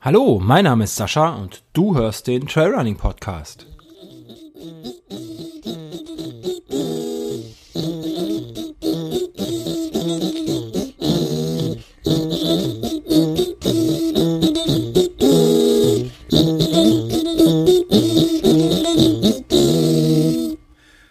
Hallo, 0.00 0.40
mein 0.42 0.64
Name 0.64 0.84
ist 0.84 0.96
Sascha 0.96 1.34
und 1.34 1.62
du 1.74 1.94
hörst 1.94 2.26
den 2.28 2.46
Trailrunning 2.46 2.96
Podcast. 2.96 3.66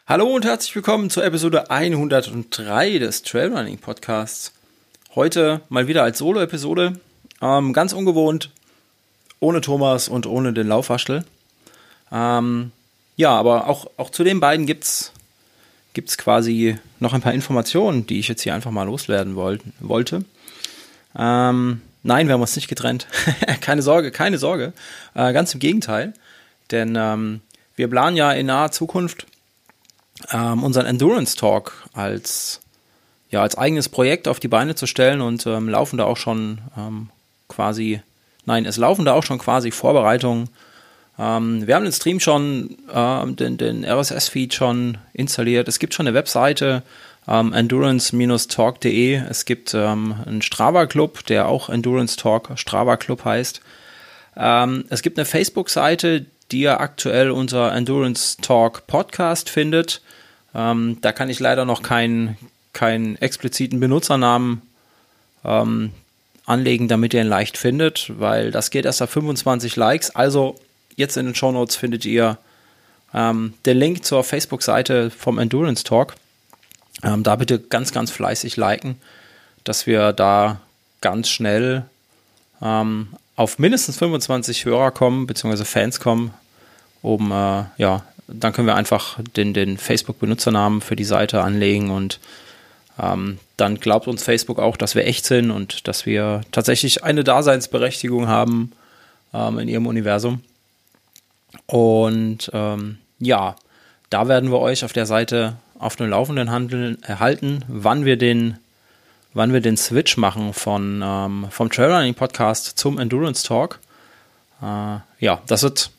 Hallo 0.08 0.34
und 0.34 0.46
herzlich 0.46 0.76
willkommen 0.76 1.10
zur 1.12 1.24
Episode 1.24 1.70
103 1.70 2.98
des 2.98 3.22
Trailrunning 3.22 3.78
Podcasts. 3.78 4.54
Heute 5.16 5.62
mal 5.70 5.88
wieder 5.88 6.04
als 6.04 6.18
Solo-Episode. 6.18 7.00
Ähm, 7.42 7.72
ganz 7.72 7.94
ungewohnt, 7.94 8.50
ohne 9.40 9.62
Thomas 9.62 10.10
und 10.10 10.28
ohne 10.28 10.52
den 10.52 10.68
Laufwaschel. 10.68 11.24
Ähm, 12.12 12.74
ja, 13.16 13.32
aber 13.32 13.68
auch, 13.68 13.90
auch 13.96 14.10
zu 14.10 14.26
den 14.26 14.42
beiden 14.42 14.66
gibt 14.66 14.84
es 14.84 15.14
quasi 16.18 16.78
noch 17.00 17.14
ein 17.14 17.22
paar 17.22 17.34
Informationen, 17.34 18.06
die 18.06 18.20
ich 18.20 18.28
jetzt 18.28 18.42
hier 18.42 18.54
einfach 18.54 18.72
mal 18.72 18.84
loswerden 18.84 19.38
wollt, 19.38 19.62
wollte. 19.80 20.26
Ähm, 21.18 21.82
nein, 22.04 22.28
wir 22.28 22.34
haben 22.34 22.42
uns 22.42 22.58
nicht 22.58 22.68
getrennt. 22.68 23.08
keine 23.62 23.84
Sorge, 23.84 24.12
keine 24.12 24.38
Sorge. 24.38 24.74
Äh, 25.14 25.32
ganz 25.32 25.54
im 25.54 25.62
Gegenteil. 25.62 26.14
Denn 26.72 26.98
ähm, 27.00 27.40
wir 27.78 27.90
planen 27.90 28.18
ja 28.18 28.34
in 28.34 28.48
naher 28.48 28.72
Zukunft 28.72 29.28
ähm, 30.32 30.62
unseren 30.62 30.86
Endurance 30.86 31.38
Talk 31.38 31.88
als 31.94 32.60
ja 33.30 33.42
als 33.42 33.58
eigenes 33.58 33.90
Projekt 33.90 34.28
auf 34.28 34.40
die 34.40 34.48
Beine 34.48 34.76
zu 34.76 34.88
stellen 34.88 35.22
und 35.22 35.46
ähm, 35.46 35.70
laufen 35.70 35.98
da 35.98 36.06
auch 36.06 36.18
schon 36.18 36.60
ähm, 36.78 37.10
quasi 37.48 38.02
nein 38.46 38.66
es 38.66 38.78
laufen 38.78 39.06
da 39.06 39.14
auch 39.14 39.24
schon 39.24 39.40
quasi 39.40 39.72
Vorbereitungen. 39.72 40.50
Ähm, 41.18 41.66
wir 41.66 41.76
haben 41.76 41.84
den 41.84 41.94
Stream 41.94 42.20
schon 42.20 42.78
ähm, 42.94 43.36
den, 43.36 43.58
den 43.58 43.86
RSS 43.86 44.30
Feed 44.30 44.54
schon 44.54 44.98
installiert. 45.14 45.68
Es 45.68 45.80
gibt 45.80 45.94
schon 45.94 46.08
eine 46.08 46.16
Webseite 46.16 46.84
ähm, 47.28 47.54
endurance-talk.de 47.54 49.22
es 49.30 49.46
gibt 49.46 49.74
ähm, 49.74 50.16
einen 50.26 50.42
Strava 50.42 50.86
Club 50.86 51.26
der 51.26 51.48
auch 51.48 51.70
Endurance 51.70 52.18
Talk 52.18 52.52
Strava 52.56 52.98
Club 52.98 53.26
heißt. 53.26 53.62
Ähm, 54.38 54.86
es 54.90 55.02
gibt 55.02 55.18
eine 55.18 55.26
Facebook 55.26 55.70
Seite 55.70 56.26
die 56.52 56.62
ihr 56.62 56.80
aktuell 56.80 57.32
unter 57.32 57.74
Endurance 57.74 58.38
Talk 58.42 58.88
Podcast 58.88 59.50
findet. 59.50 60.02
Ähm, 60.54 60.98
da 61.02 61.12
kann 61.12 61.30
ich 61.30 61.40
leider 61.40 61.66
noch 61.66 61.82
keinen 61.82 62.38
keinen 62.76 63.16
expliziten 63.16 63.80
Benutzernamen 63.80 64.62
ähm, 65.44 65.92
anlegen, 66.46 66.88
damit 66.88 67.14
ihr 67.14 67.22
ihn 67.22 67.28
leicht 67.28 67.58
findet, 67.58 68.12
weil 68.20 68.52
das 68.52 68.70
geht 68.70 68.86
erst 68.86 69.02
ab 69.02 69.10
25 69.10 69.76
Likes. 69.76 70.16
Also 70.16 70.56
jetzt 70.96 71.18
in 71.18 71.26
den 71.26 71.36
Show 71.36 71.52
Notes 71.52 71.76
findet 71.76 72.06
ihr 72.06 72.38
ähm, 73.14 73.54
den 73.66 73.78
Link 73.78 74.06
zur 74.06 74.24
Facebook-Seite 74.24 75.10
vom 75.10 75.40
Endurance 75.40 75.84
Talk. 75.84 76.16
Ähm, 77.04 77.24
da 77.24 77.36
bitte 77.36 77.60
ganz, 77.60 77.92
ganz 77.92 78.12
fleißig 78.12 78.58
liken, 78.58 79.02
dass 79.64 79.88
wir 79.88 80.14
da 80.14 80.62
ganz 81.02 81.30
schnell 81.30 81.86
ähm, 82.62 83.08
auf 83.36 83.60
mindestens 83.60 83.98
25 83.98 84.66
Hörer 84.66 84.92
kommen, 84.92 85.28
beziehungsweise 85.28 85.66
Fans 85.66 86.00
kommen, 86.00 86.34
um 87.02 87.32
äh, 87.32 87.64
ja, 87.78 88.04
dann 88.28 88.54
können 88.54 88.68
wir 88.68 88.76
einfach 88.76 89.20
den, 89.36 89.54
den 89.54 89.78
Facebook-Benutzernamen 89.78 90.82
für 90.82 90.96
die 90.96 91.04
Seite 91.04 91.42
anlegen 91.42 91.92
und 91.92 92.20
ähm, 93.02 93.40
dann 93.58 93.80
glaubt 93.80 94.08
uns 94.08 94.24
Facebook 94.24 94.60
auch, 94.60 94.78
dass 94.78 94.96
wir 94.96 95.06
echt 95.06 95.26
sind 95.26 95.52
und 95.52 95.88
dass 95.88 96.06
wir 96.06 96.42
tatsächlich 96.52 97.04
eine 97.04 97.24
Daseinsberechtigung 97.24 98.28
haben 98.28 98.72
ähm, 99.34 99.60
in 99.60 99.68
ihrem 99.68 99.88
Universum. 99.88 100.42
Und 101.68 102.50
ähm, 102.54 102.98
ja, 103.20 103.56
da 104.10 104.28
werden 104.28 104.52
wir 104.52 104.60
euch 104.60 104.86
auf 104.86 104.94
der 104.94 105.06
Seite 105.06 105.58
auf 105.80 105.96
dem 105.96 106.10
laufenden 106.10 106.52
Handeln 106.52 107.02
erhalten, 107.04 107.64
wann 107.68 108.06
wir 108.06 108.18
den, 108.18 108.58
wann 109.34 109.52
wir 109.52 109.62
den 109.62 109.78
Switch 109.78 110.18
machen 110.18 110.54
von, 110.54 111.02
ähm, 111.04 111.48
vom 111.50 111.70
Trailrunning 111.70 112.16
Podcast 112.16 112.78
zum 112.78 112.98
Endurance 112.98 113.46
Talk. 113.46 113.80
Äh, 114.62 115.00
ja, 115.20 115.42
das 115.48 115.64
wird 115.64 115.92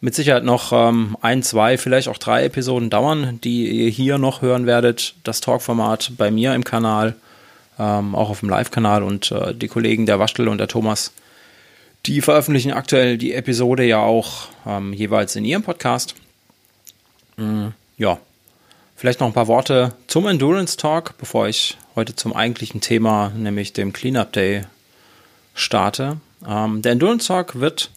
mit 0.00 0.14
Sicherheit 0.14 0.44
noch 0.44 0.72
ähm, 0.72 1.16
ein, 1.20 1.42
zwei, 1.42 1.76
vielleicht 1.76 2.08
auch 2.08 2.18
drei 2.18 2.44
Episoden 2.44 2.90
dauern, 2.90 3.40
die 3.42 3.84
ihr 3.84 3.90
hier 3.90 4.18
noch 4.18 4.42
hören 4.42 4.66
werdet. 4.66 5.14
Das 5.24 5.40
Talk-Format 5.40 6.12
bei 6.16 6.30
mir 6.30 6.54
im 6.54 6.64
Kanal, 6.64 7.16
ähm, 7.78 8.14
auch 8.14 8.30
auf 8.30 8.40
dem 8.40 8.48
Live-Kanal 8.48 9.02
und 9.02 9.32
äh, 9.32 9.54
die 9.54 9.68
Kollegen 9.68 10.06
der 10.06 10.18
Waschtel 10.18 10.48
und 10.48 10.58
der 10.58 10.68
Thomas, 10.68 11.12
die 12.06 12.20
veröffentlichen 12.20 12.72
aktuell 12.72 13.18
die 13.18 13.34
Episode 13.34 13.84
ja 13.84 13.98
auch 13.98 14.48
ähm, 14.66 14.92
jeweils 14.92 15.34
in 15.36 15.44
ihrem 15.44 15.62
Podcast. 15.62 16.14
Mhm, 17.36 17.72
ja, 17.96 18.18
vielleicht 18.96 19.20
noch 19.20 19.26
ein 19.26 19.32
paar 19.32 19.48
Worte 19.48 19.94
zum 20.06 20.26
Endurance 20.26 20.76
Talk, 20.76 21.18
bevor 21.18 21.48
ich 21.48 21.76
heute 21.96 22.14
zum 22.14 22.32
eigentlichen 22.34 22.80
Thema, 22.80 23.32
nämlich 23.36 23.72
dem 23.72 23.92
Cleanup 23.92 24.32
Day, 24.32 24.62
starte. 25.54 26.18
Ähm, 26.46 26.82
der 26.82 26.92
Endurance 26.92 27.26
Talk 27.26 27.58
wird 27.58 27.90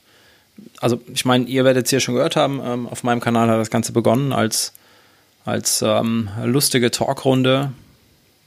also 0.79 1.01
ich 1.13 1.25
meine, 1.25 1.45
ihr 1.45 1.63
werdet 1.63 1.85
es 1.85 1.89
hier 1.89 1.99
schon 1.99 2.15
gehört 2.15 2.35
haben, 2.35 2.61
ähm, 2.63 2.87
auf 2.87 3.03
meinem 3.03 3.19
Kanal 3.19 3.49
hat 3.49 3.59
das 3.59 3.69
Ganze 3.69 3.91
begonnen 3.91 4.33
als, 4.33 4.73
als 5.45 5.81
ähm, 5.81 6.29
lustige 6.43 6.91
Talkrunde, 6.91 7.71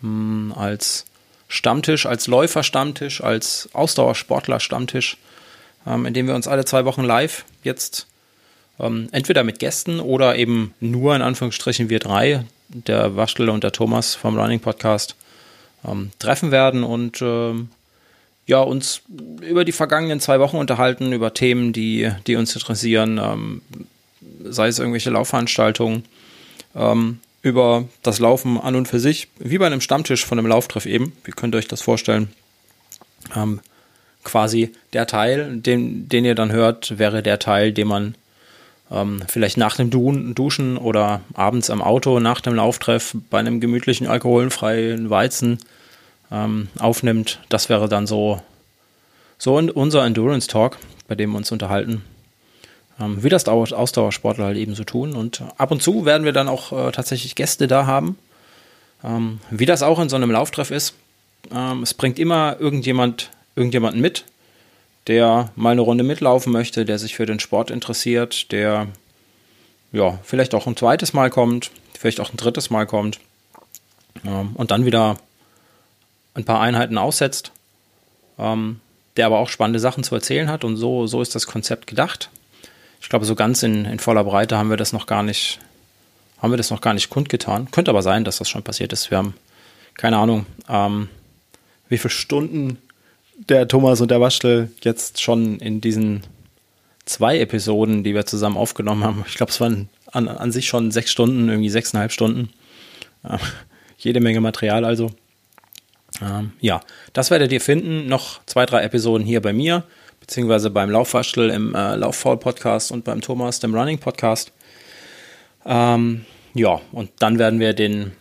mh, 0.01 0.09
hm, 0.09 0.55
als 0.57 1.05
Stammtisch, 1.49 2.07
als 2.07 2.27
Läuferstammtisch, 2.27 3.23
als 3.23 3.69
Ausdauersportler-Stammtisch, 3.75 5.19
ähm, 5.87 6.07
in 6.07 6.15
dem 6.15 6.27
wir 6.27 6.35
uns 6.35 6.49
alle 6.49 6.65
zwei 6.65 6.85
Wochen 6.85 7.05
live 7.05 7.45
jetzt 7.63 8.07
ähm, 8.81 9.09
entweder 9.13 9.45
mit 9.45 9.59
Gästen 9.59 10.01
oder 10.01 10.37
eben 10.37 10.75
nur 10.81 11.15
in 11.15 11.23
Anführungsstrichen 11.23 11.89
wir 11.89 11.99
drei, 11.99 12.45
der 12.69 13.17
Waschel 13.17 13.49
und 13.51 13.63
der 13.63 13.73
Thomas 13.73 14.15
vom 14.15 14.39
Running 14.39 14.61
Podcast, 14.61 15.17
ähm, 15.87 16.11
treffen 16.19 16.51
werden. 16.51 16.83
Und 16.83 17.21
ähm, 17.23 17.69
ja, 18.47 18.60
uns 18.60 19.03
über 19.41 19.65
die 19.65 19.72
vergangenen 19.72 20.21
zwei 20.21 20.41
Wochen 20.41 20.56
unterhalten, 20.56 21.12
über 21.12 21.32
Themen, 21.34 21.72
die, 21.72 22.10
die 22.27 22.37
uns 22.37 22.55
interessieren, 22.55 23.19
ähm, 23.22 23.62
sei 24.44 24.69
es 24.69 24.78
irgendwelche 24.78 25.10
Laufveranstaltungen, 25.10 26.05
ähm, 26.75 27.21
über 27.43 27.87
das 28.03 28.21
Laufen 28.21 28.59
an 28.59 28.75
und 28.75 28.88
für 28.88 29.00
sich, 29.00 29.28
wie 29.38 29.59
bei 29.59 29.66
einem 29.66 29.81
Stammtisch 29.81 30.25
von 30.25 30.38
einem 30.38 30.49
Lauftreff 30.49 30.87
eben. 30.87 31.12
Wie 31.25 31.32
könnt 31.32 31.55
ihr 31.55 31.59
euch 31.59 31.69
das 31.69 31.82
vorstellen? 31.82 32.28
Ähm, 33.37 33.60
quasi 34.25 34.72
der 34.93 35.06
Teil, 35.06 35.56
den, 35.56 36.09
den 36.09 36.25
ihr 36.25 36.34
dann 36.34 36.53
hört, 36.53 36.99
wäre 36.99 37.22
der 37.22 37.38
Teil, 37.38 37.72
den 37.72 37.88
man 37.88 38.15
ähm, 38.91 39.22
vielleicht 39.28 39.56
nach 39.56 39.76
dem 39.76 39.91
du 39.91 40.12
Duschen 40.34 40.76
oder 40.76 41.21
abends 41.34 41.71
am 41.71 41.82
Auto 41.82 42.21
nach 42.21 42.41
dem 42.41 42.55
Lauftreff 42.55 43.15
bei 43.31 43.38
einem 43.38 43.61
gemütlichen 43.61 44.06
alkoholfreien 44.06 45.11
Weizen 45.11 45.59
ähm, 46.34 46.69
aufnimmt. 46.78 47.39
Das 47.49 47.69
wäre 47.69 47.89
dann 47.89 48.06
so, 48.06 48.43
so 49.39 49.56
unser 49.56 50.05
Endurance 50.05 50.49
Talk, 50.49 50.78
bei 51.06 51.15
dem 51.15 51.31
wir 51.31 51.39
uns 51.39 51.53
unterhalten. 51.53 52.05
Ähm, 53.00 53.22
wie 53.22 53.28
das 53.28 53.47
Ausdauersportler 53.49 54.47
halt 54.47 54.56
eben 54.56 54.75
so 54.75 54.84
tun. 54.84 55.15
Und 55.15 55.43
ab 55.56 55.71
und 55.71 55.83
zu 55.83 56.05
werden 56.05 56.25
wir 56.25 56.33
dann 56.33 56.49
auch 56.49 56.73
äh, 56.73 56.93
tatsächlich 56.93 57.34
Gäste 57.34 57.67
da 57.67 57.87
haben. 57.87 58.19
Ähm, 59.03 59.41
wie 59.50 59.67
das 59.67 59.83
auch 59.83 60.00
in 60.00 60.09
so 60.09 60.17
einem 60.17 60.31
Lauftreff 60.31 60.71
ist. 60.71 60.94
Ähm, 61.53 61.83
es 61.83 61.94
bringt 61.94 62.19
immer 62.19 62.56
irgendjemand, 62.59 63.31
irgendjemanden 63.55 64.00
mit, 64.00 64.25
der 65.06 65.50
mal 65.56 65.71
eine 65.71 65.83
Runde 65.83 66.05
mitlaufen 66.05 66.53
möchte, 66.53 66.84
der 66.84 66.99
sich 66.99 67.15
für 67.15 67.27
den 67.27 67.41
Sport 67.41 67.71
interessiert, 67.71 68.50
der 68.50 68.89
ja, 69.93 70.19
vielleicht 70.25 70.55
auch 70.55 70.67
ein 70.67 70.77
zweites 70.77 71.12
Mal 71.12 71.31
kommt, 71.31 71.71
vielleicht 71.99 72.19
auch 72.21 72.33
ein 72.33 72.37
drittes 72.37 72.71
Mal 72.71 72.87
kommt 72.87 73.21
ähm, 74.25 74.50
und 74.55 74.71
dann 74.71 74.87
wieder 74.87 75.19
ein 76.34 76.45
paar 76.45 76.61
Einheiten 76.61 76.99
aussetzt, 76.99 77.53
ähm, 78.38 78.81
der 79.17 79.26
aber 79.26 79.38
auch 79.38 79.49
spannende 79.49 79.79
Sachen 79.81 80.05
zu 80.05 80.14
erzählen 80.14 80.50
hat 80.50 80.64
und 80.64 80.76
so, 80.76 81.06
so 81.06 81.23
ist 81.23 81.35
das 81.35 81.47
Konzept 81.47 81.87
gedacht. 81.87 82.31
Ich 83.00 83.09
glaube, 83.09 83.25
so 83.25 83.35
ganz 83.35 83.62
in, 83.62 83.85
in 83.85 83.99
voller 83.99 84.25
Breite 84.25 84.56
haben 84.56 84.70
wir 84.70 84.76
das 84.76 84.93
noch 84.93 85.06
gar 85.06 85.23
nicht, 85.23 85.61
haben 86.38 86.53
wir 86.53 86.56
das 86.56 86.70
noch 86.70 86.81
gar 86.81 86.94
nicht 86.94 87.11
kundgetan. 87.11 87.70
Könnte 87.70 87.91
aber 87.91 88.03
sein, 88.03 88.25
dass 88.25 88.38
das 88.38 88.49
schon 88.49 88.62
passiert 88.62 88.93
ist. 88.93 89.11
Wir 89.11 89.19
haben 89.19 89.35
keine 89.97 90.17
Ahnung, 90.17 90.47
ähm, 90.69 91.09
wie 91.88 91.99
viele 91.99 92.11
Stunden 92.11 92.79
der 93.37 93.69
Thomas 93.69 94.00
und 94.00 94.11
der 94.11 94.20
Waschtel 94.20 94.70
jetzt 94.82 95.20
schon 95.20 95.59
in 95.59 95.81
diesen 95.81 96.23
zwei 97.05 97.38
Episoden, 97.38 98.05
die 98.05 98.14
wir 98.14 98.26
zusammen 98.26 98.56
aufgenommen 98.56 99.05
haben. 99.05 99.25
Ich 99.29 99.35
glaube, 99.35 99.50
es 99.50 99.61
waren 99.61 99.88
an, 100.11 100.29
an 100.29 100.53
sich 100.53 100.67
schon 100.67 100.91
sechs 100.91 101.11
Stunden, 101.11 101.49
irgendwie 101.49 101.70
sechseinhalb 101.70 102.12
Stunden. 102.12 102.50
Äh, 103.23 103.38
jede 103.99 104.20
Menge 104.20 104.41
Material 104.41 104.85
also. 104.85 105.11
Ähm, 106.22 106.52
ja, 106.61 106.81
das 107.12 107.31
werdet 107.31 107.52
ihr 107.52 107.61
finden. 107.61 108.06
Noch 108.06 108.40
zwei, 108.46 108.66
drei 108.66 108.82
Episoden 108.82 109.26
hier 109.26 109.40
bei 109.40 109.52
mir, 109.52 109.84
beziehungsweise 110.20 110.70
beim 110.70 110.90
Laufwaschel 110.90 111.50
im 111.50 111.75
äh, 111.75 111.96
Lauffaul-Podcast 111.96 112.93
und 112.93 113.05
beim 113.05 113.20
Thomas, 113.20 113.61
dem 113.61 113.75
Running-Podcast. 113.75 114.52
Ähm, 115.66 116.25
ja, 116.55 116.81
und 116.93 117.11
dann 117.19 117.38
werden 117.38 117.58
wir 117.61 117.72
den, 117.72 118.12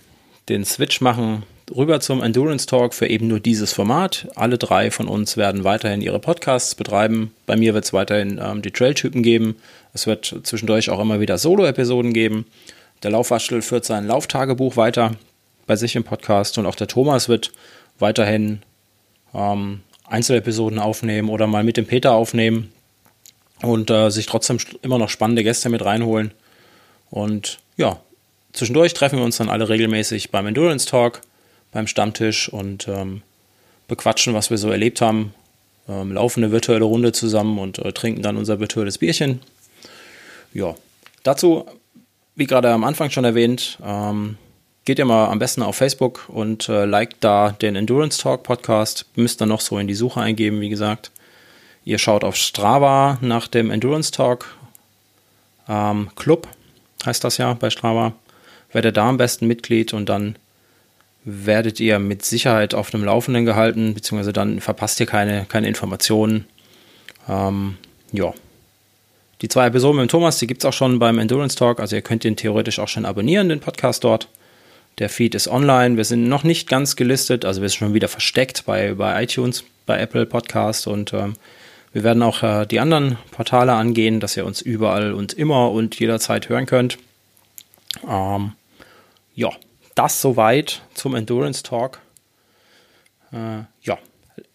den 0.49 0.65
Switch 0.65 1.01
machen 1.01 1.43
rüber 1.75 1.99
zum 1.99 2.21
Endurance 2.21 2.65
Talk 2.65 2.93
für 2.93 3.07
eben 3.07 3.27
nur 3.27 3.39
dieses 3.39 3.73
Format. 3.73 4.27
Alle 4.35 4.57
drei 4.57 4.91
von 4.91 5.07
uns 5.07 5.37
werden 5.37 5.63
weiterhin 5.63 6.01
ihre 6.01 6.19
Podcasts 6.19 6.75
betreiben. 6.75 7.31
Bei 7.45 7.55
mir 7.55 7.73
wird 7.73 7.85
es 7.85 7.93
weiterhin 7.93 8.39
ähm, 8.43 8.61
die 8.61 8.71
Trail-Typen 8.71 9.23
geben. 9.23 9.55
Es 9.93 10.07
wird 10.07 10.35
zwischendurch 10.43 10.89
auch 10.89 10.99
immer 10.99 11.19
wieder 11.19 11.37
Solo-Episoden 11.37 12.13
geben. 12.13 12.45
Der 13.03 13.11
Laufwaschel 13.11 13.61
führt 13.61 13.85
sein 13.85 14.07
Lauftagebuch 14.07 14.77
weiter 14.77 15.11
bei 15.65 15.75
sich 15.75 15.95
im 15.95 16.03
Podcast 16.03 16.57
und 16.57 16.65
auch 16.65 16.75
der 16.75 16.87
Thomas 16.87 17.29
wird 17.29 17.51
weiterhin 17.99 18.61
ähm, 19.33 19.81
Einzelepisoden 20.07 20.79
aufnehmen 20.79 21.29
oder 21.29 21.47
mal 21.47 21.63
mit 21.63 21.77
dem 21.77 21.85
Peter 21.85 22.13
aufnehmen 22.13 22.71
und 23.61 23.89
äh, 23.89 24.09
sich 24.09 24.25
trotzdem 24.25 24.57
immer 24.81 24.97
noch 24.97 25.09
spannende 25.09 25.43
Gäste 25.43 25.69
mit 25.69 25.83
reinholen. 25.83 26.31
Und 27.09 27.59
ja, 27.77 27.99
zwischendurch 28.51 28.93
treffen 28.93 29.17
wir 29.17 29.25
uns 29.25 29.37
dann 29.37 29.49
alle 29.49 29.69
regelmäßig 29.69 30.31
beim 30.31 30.47
Endurance 30.47 30.85
Talk, 30.87 31.21
beim 31.71 31.87
Stammtisch 31.87 32.49
und 32.49 32.87
ähm, 32.87 33.21
bequatschen, 33.87 34.33
was 34.33 34.49
wir 34.49 34.57
so 34.57 34.69
erlebt 34.69 35.01
haben. 35.01 35.33
Ähm, 35.87 36.13
laufen 36.13 36.43
eine 36.43 36.51
virtuelle 36.51 36.85
Runde 36.85 37.11
zusammen 37.11 37.59
und 37.59 37.79
äh, 37.79 37.91
trinken 37.91 38.21
dann 38.21 38.37
unser 38.37 38.59
virtuelles 38.59 38.97
Bierchen. 38.97 39.41
Ja, 40.53 40.75
dazu, 41.23 41.65
wie 42.35 42.45
gerade 42.45 42.69
am 42.71 42.83
Anfang 42.83 43.09
schon 43.09 43.25
erwähnt, 43.25 43.79
ähm, 43.83 44.37
geht 44.85 44.99
ihr 44.99 45.05
mal 45.05 45.27
am 45.27 45.39
besten 45.39 45.63
auf 45.63 45.77
Facebook 45.77 46.25
und 46.27 46.67
äh, 46.67 46.85
liked 46.85 47.17
da 47.21 47.51
den 47.51 47.75
Endurance 47.75 48.21
Talk 48.21 48.43
Podcast. 48.43 49.05
Müsst 49.15 49.39
dann 49.39 49.49
noch 49.49 49.61
so 49.61 49.77
in 49.77 49.87
die 49.87 49.93
Suche 49.93 50.19
eingeben, 50.19 50.61
wie 50.61 50.69
gesagt. 50.69 51.11
Ihr 51.85 51.97
schaut 51.97 52.23
auf 52.23 52.35
Strava 52.35 53.17
nach 53.21 53.47
dem 53.47 53.71
Endurance 53.71 54.11
Talk 54.11 54.55
ähm, 55.67 56.09
Club, 56.15 56.47
heißt 57.05 57.23
das 57.23 57.37
ja 57.37 57.53
bei 57.53 57.69
Strava. 57.69 58.13
Werdet 58.71 58.97
da 58.97 59.09
am 59.09 59.17
besten 59.17 59.47
Mitglied 59.47 59.93
und 59.93 60.09
dann 60.09 60.35
werdet 61.25 61.79
ihr 61.79 61.99
mit 61.99 62.25
Sicherheit 62.25 62.73
auf 62.73 62.89
dem 62.89 63.05
Laufenden 63.05 63.45
gehalten, 63.45 63.93
beziehungsweise 63.93 64.33
dann 64.33 64.59
verpasst 64.59 64.99
ihr 64.99 65.05
keine, 65.05 65.45
keine 65.45 65.67
Informationen. 65.67 66.45
Ähm, 67.29 67.77
ja. 68.11 68.33
Die 69.41 69.47
zwei 69.47 69.67
Episoden 69.67 70.01
mit 70.01 70.11
Thomas, 70.11 70.39
die 70.39 70.47
gibt 70.47 70.63
es 70.63 70.65
auch 70.65 70.73
schon 70.73 70.99
beim 70.99 71.19
Endurance 71.19 71.55
Talk, 71.55 71.79
also 71.79 71.95
ihr 71.95 72.01
könnt 72.01 72.23
den 72.23 72.35
theoretisch 72.35 72.79
auch 72.79 72.87
schon 72.87 73.05
abonnieren, 73.05 73.49
den 73.49 73.59
Podcast 73.59 74.03
dort. 74.03 74.27
Der 74.99 75.09
Feed 75.09 75.33
ist 75.35 75.47
online. 75.47 75.97
Wir 75.97 76.05
sind 76.05 76.29
noch 76.29 76.43
nicht 76.43 76.69
ganz 76.69 76.95
gelistet, 76.95 77.45
also 77.45 77.61
wir 77.61 77.69
sind 77.69 77.79
schon 77.79 77.93
wieder 77.93 78.07
versteckt 78.07 78.65
bei, 78.65 78.93
bei 78.93 79.23
iTunes, 79.23 79.63
bei 79.85 79.99
Apple 79.99 80.25
Podcast 80.25 80.87
und 80.87 81.13
ähm, 81.13 81.33
wir 81.93 82.03
werden 82.03 82.23
auch 82.23 82.43
äh, 82.43 82.65
die 82.65 82.79
anderen 82.79 83.17
Portale 83.31 83.73
angehen, 83.73 84.19
dass 84.19 84.37
ihr 84.37 84.45
uns 84.45 84.61
überall 84.61 85.13
und 85.13 85.33
immer 85.33 85.71
und 85.71 85.99
jederzeit 85.99 86.49
hören 86.49 86.65
könnt. 86.65 86.97
Ähm, 88.07 88.53
ja, 89.35 89.49
das 89.95 90.21
soweit 90.21 90.81
zum 90.93 91.15
Endurance 91.15 91.63
Talk. 91.63 91.99
Äh, 93.31 93.63
ja, 93.81 93.97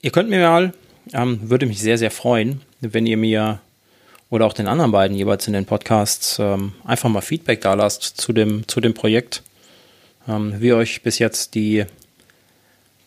ihr 0.02 0.10
könnt 0.10 0.30
mir 0.30 0.40
mal, 0.40 0.72
ähm, 1.12 1.50
würde 1.50 1.66
mich 1.66 1.80
sehr, 1.80 1.98
sehr 1.98 2.10
freuen, 2.10 2.60
wenn 2.80 3.06
ihr 3.06 3.16
mir 3.16 3.60
oder 4.30 4.46
auch 4.46 4.52
den 4.52 4.66
anderen 4.66 4.92
beiden 4.92 5.16
jeweils 5.16 5.46
in 5.46 5.52
den 5.52 5.64
Podcasts 5.64 6.38
ähm, 6.38 6.74
einfach 6.84 7.08
mal 7.08 7.22
Feedback 7.22 7.60
da 7.60 7.74
lasst 7.74 8.20
zu 8.20 8.32
dem, 8.32 8.68
zu 8.68 8.80
dem 8.80 8.94
Projekt 8.94 9.42
ähm, 10.28 10.54
wie 10.58 10.72
euch 10.72 11.02
bis 11.02 11.18
jetzt 11.18 11.54
die 11.54 11.86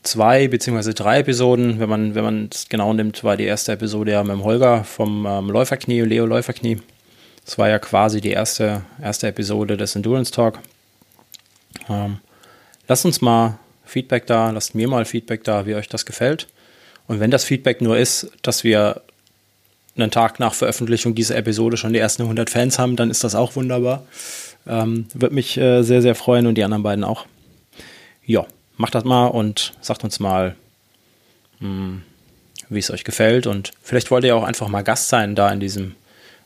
zwei 0.03 0.47
beziehungsweise 0.47 0.93
drei 0.93 1.19
Episoden, 1.19 1.79
wenn 1.79 1.89
man 1.89 2.15
wenn 2.15 2.23
man 2.23 2.49
es 2.51 2.67
genau 2.67 2.93
nimmt, 2.93 3.23
war 3.23 3.37
die 3.37 3.45
erste 3.45 3.73
Episode 3.73 4.11
ja 4.11 4.23
mit 4.23 4.33
dem 4.33 4.43
Holger 4.43 4.83
vom 4.83 5.25
ähm, 5.25 5.49
Läuferknie, 5.49 6.01
Leo 6.01 6.25
Läuferknie. 6.25 6.79
Das 7.45 7.57
war 7.57 7.69
ja 7.69 7.79
quasi 7.79 8.21
die 8.21 8.31
erste, 8.31 8.83
erste 9.01 9.27
Episode 9.27 9.77
des 9.77 9.95
Endurance 9.95 10.31
Talk. 10.31 10.59
Ähm, 11.89 12.19
lasst 12.87 13.05
uns 13.05 13.21
mal 13.21 13.57
Feedback 13.85 14.27
da, 14.27 14.51
lasst 14.51 14.75
mir 14.75 14.87
mal 14.87 15.05
Feedback 15.05 15.43
da, 15.43 15.65
wie 15.65 15.75
euch 15.75 15.89
das 15.89 16.05
gefällt. 16.05 16.47
Und 17.07 17.19
wenn 17.19 17.31
das 17.31 17.43
Feedback 17.43 17.81
nur 17.81 17.97
ist, 17.97 18.31
dass 18.41 18.63
wir 18.63 19.01
einen 19.97 20.11
Tag 20.11 20.39
nach 20.39 20.53
Veröffentlichung 20.53 21.15
dieser 21.15 21.35
Episode 21.35 21.77
schon 21.77 21.93
die 21.93 21.99
ersten 21.99 22.23
100 22.23 22.49
Fans 22.49 22.79
haben, 22.79 22.95
dann 22.95 23.09
ist 23.09 23.23
das 23.23 23.35
auch 23.35 23.55
wunderbar. 23.55 24.05
Ähm, 24.67 25.07
Würde 25.13 25.35
mich 25.35 25.57
äh, 25.57 25.83
sehr, 25.83 26.01
sehr 26.01 26.15
freuen 26.15 26.47
und 26.47 26.55
die 26.55 26.63
anderen 26.63 26.83
beiden 26.83 27.03
auch. 27.03 27.25
Ja, 28.25 28.45
macht 28.77 28.95
das 28.95 29.03
mal 29.03 29.27
und 29.27 29.73
sagt 29.81 30.03
uns 30.03 30.19
mal, 30.19 30.55
hm, 31.59 32.03
wie 32.69 32.79
es 32.79 32.91
euch 32.91 33.03
gefällt. 33.03 33.47
Und 33.47 33.71
vielleicht 33.81 34.11
wollt 34.11 34.23
ihr 34.23 34.35
auch 34.35 34.43
einfach 34.43 34.67
mal 34.67 34.83
Gast 34.83 35.09
sein 35.09 35.35
da 35.35 35.51
in 35.51 35.59
diesem 35.59 35.95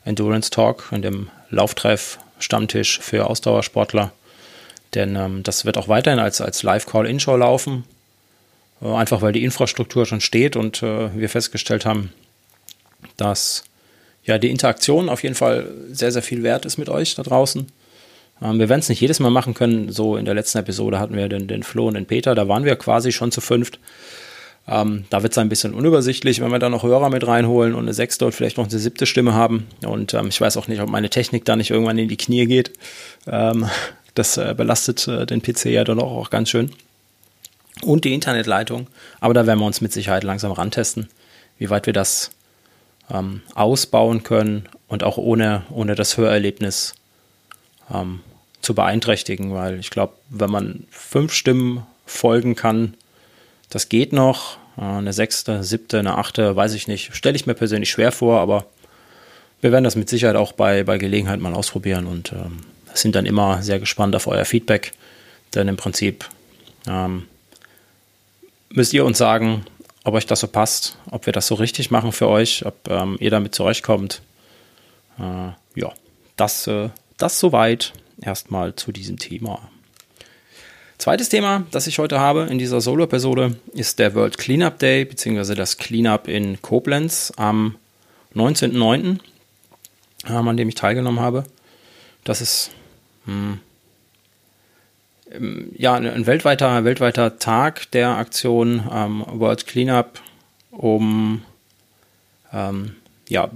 Endurance 0.04 0.50
Talk, 0.50 0.88
in 0.92 1.02
dem 1.02 1.30
Lauftreff, 1.50 2.18
Stammtisch 2.38 3.00
für 3.00 3.30
Ausdauersportler. 3.30 4.12
Denn 4.94 5.16
ähm, 5.16 5.42
das 5.42 5.64
wird 5.64 5.78
auch 5.78 5.88
weiterhin 5.88 6.18
als, 6.18 6.40
als 6.40 6.62
Live-Call-In-Show 6.62 7.36
laufen. 7.36 7.84
Äh, 8.82 8.92
einfach 8.92 9.22
weil 9.22 9.32
die 9.32 9.44
Infrastruktur 9.44 10.06
schon 10.06 10.20
steht 10.20 10.56
und 10.56 10.82
äh, 10.82 11.14
wir 11.16 11.28
festgestellt 11.28 11.86
haben, 11.86 12.12
dass 13.16 13.64
ja 14.24 14.38
die 14.38 14.50
Interaktion 14.50 15.08
auf 15.08 15.22
jeden 15.22 15.34
Fall 15.34 15.72
sehr, 15.90 16.12
sehr 16.12 16.22
viel 16.22 16.42
wert 16.42 16.66
ist 16.66 16.76
mit 16.76 16.88
euch 16.88 17.14
da 17.14 17.22
draußen. 17.22 17.66
Ähm, 18.42 18.58
wir 18.58 18.68
werden 18.68 18.80
es 18.80 18.88
nicht 18.88 19.00
jedes 19.00 19.20
Mal 19.20 19.30
machen 19.30 19.54
können. 19.54 19.90
So 19.90 20.16
in 20.16 20.24
der 20.24 20.34
letzten 20.34 20.58
Episode 20.58 20.98
hatten 20.98 21.16
wir 21.16 21.28
den, 21.28 21.48
den 21.48 21.62
Flo 21.62 21.88
und 21.88 21.94
den 21.94 22.06
Peter. 22.06 22.34
Da 22.34 22.48
waren 22.48 22.64
wir 22.64 22.76
quasi 22.76 23.12
schon 23.12 23.32
zu 23.32 23.40
fünft. 23.40 23.78
Ähm, 24.68 25.04
da 25.10 25.22
wird 25.22 25.32
es 25.32 25.38
ein 25.38 25.48
bisschen 25.48 25.74
unübersichtlich, 25.74 26.40
wenn 26.40 26.50
wir 26.50 26.58
da 26.58 26.68
noch 26.68 26.82
Hörer 26.82 27.08
mit 27.10 27.26
reinholen 27.26 27.74
und 27.74 27.84
eine 27.84 27.94
sechste 27.94 28.26
und 28.26 28.32
vielleicht 28.32 28.56
noch 28.56 28.68
eine 28.68 28.78
siebte 28.78 29.06
Stimme 29.06 29.34
haben. 29.34 29.66
Und 29.86 30.14
ähm, 30.14 30.28
ich 30.28 30.40
weiß 30.40 30.56
auch 30.56 30.66
nicht, 30.66 30.80
ob 30.80 30.88
meine 30.88 31.08
Technik 31.08 31.44
da 31.44 31.54
nicht 31.54 31.70
irgendwann 31.70 31.98
in 31.98 32.08
die 32.08 32.16
Knie 32.16 32.46
geht. 32.46 32.72
Ähm, 33.26 33.68
das 34.14 34.36
äh, 34.38 34.54
belastet 34.56 35.06
äh, 35.06 35.24
den 35.26 35.42
PC 35.42 35.66
ja 35.66 35.84
dann 35.84 36.00
auch, 36.00 36.16
auch 36.16 36.30
ganz 36.30 36.50
schön. 36.50 36.72
Und 37.82 38.04
die 38.04 38.14
Internetleitung. 38.14 38.88
Aber 39.20 39.34
da 39.34 39.46
werden 39.46 39.60
wir 39.60 39.66
uns 39.66 39.80
mit 39.80 39.92
Sicherheit 39.92 40.24
langsam 40.24 40.50
rantesten, 40.50 41.08
wie 41.58 41.70
weit 41.70 41.86
wir 41.86 41.92
das 41.92 42.30
ähm, 43.10 43.42
ausbauen 43.54 44.24
können 44.24 44.68
und 44.88 45.04
auch 45.04 45.16
ohne, 45.16 45.62
ohne 45.70 45.94
das 45.94 46.16
Hörerlebnis 46.16 46.94
ähm, 47.92 48.20
zu 48.60 48.74
beeinträchtigen, 48.74 49.54
weil 49.54 49.78
ich 49.78 49.90
glaube, 49.90 50.14
wenn 50.28 50.50
man 50.50 50.86
fünf 50.90 51.32
Stimmen 51.32 51.86
folgen 52.04 52.54
kann, 52.54 52.94
das 53.70 53.88
geht 53.88 54.12
noch. 54.12 54.58
Äh, 54.76 54.82
eine 54.82 55.12
sechste, 55.12 55.62
siebte, 55.62 55.98
eine 55.98 56.18
achte, 56.18 56.56
weiß 56.56 56.74
ich 56.74 56.88
nicht. 56.88 57.14
Stelle 57.14 57.36
ich 57.36 57.46
mir 57.46 57.54
persönlich 57.54 57.90
schwer 57.90 58.12
vor, 58.12 58.40
aber 58.40 58.66
wir 59.60 59.72
werden 59.72 59.84
das 59.84 59.96
mit 59.96 60.08
Sicherheit 60.08 60.36
auch 60.36 60.52
bei, 60.52 60.84
bei 60.84 60.98
Gelegenheit 60.98 61.40
mal 61.40 61.54
ausprobieren 61.54 62.06
und 62.06 62.32
ähm, 62.32 62.60
sind 62.94 63.14
dann 63.14 63.26
immer 63.26 63.62
sehr 63.62 63.78
gespannt 63.78 64.14
auf 64.16 64.26
euer 64.26 64.44
Feedback, 64.44 64.92
denn 65.54 65.68
im 65.68 65.76
Prinzip 65.76 66.28
ähm, 66.86 67.26
müsst 68.70 68.92
ihr 68.92 69.04
uns 69.04 69.18
sagen, 69.18 69.64
ob 70.04 70.14
euch 70.14 70.26
das 70.26 70.40
so 70.40 70.46
passt, 70.46 70.98
ob 71.10 71.26
wir 71.26 71.32
das 71.32 71.46
so 71.46 71.56
richtig 71.56 71.90
machen 71.90 72.12
für 72.12 72.28
euch, 72.28 72.64
ob 72.64 72.74
ähm, 72.88 73.16
ihr 73.18 73.30
damit 73.30 73.54
zurechtkommt. 73.54 74.22
Äh, 75.18 75.80
ja, 75.80 75.92
das 76.36 76.66
äh, 76.66 76.90
das 77.18 77.38
soweit 77.38 77.92
erstmal 78.20 78.74
zu 78.74 78.92
diesem 78.92 79.18
Thema. 79.18 79.70
Zweites 80.98 81.28
Thema, 81.28 81.66
das 81.70 81.86
ich 81.86 81.98
heute 81.98 82.20
habe 82.20 82.42
in 82.50 82.58
dieser 82.58 82.80
Solo-Episode, 82.80 83.56
ist 83.74 83.98
der 83.98 84.14
World 84.14 84.38
Cleanup 84.38 84.78
Day, 84.78 85.04
beziehungsweise 85.04 85.54
das 85.54 85.76
Cleanup 85.76 86.26
in 86.26 86.60
Koblenz 86.62 87.32
am 87.36 87.76
19.09., 88.34 89.18
ähm, 90.28 90.48
an 90.48 90.56
dem 90.56 90.68
ich 90.68 90.74
teilgenommen 90.74 91.20
habe. 91.20 91.44
Das 92.24 92.40
ist 92.40 92.70
hm, 93.26 93.60
ähm, 95.30 95.70
ja, 95.76 95.94
ein 95.94 96.26
weltweiter, 96.26 96.84
weltweiter 96.84 97.38
Tag 97.38 97.90
der 97.90 98.16
Aktion 98.16 98.88
ähm, 98.90 99.24
World 99.26 99.66
Cleanup, 99.66 100.20
um 100.70 101.42
ähm, 102.52 102.96
ja, 103.28 103.50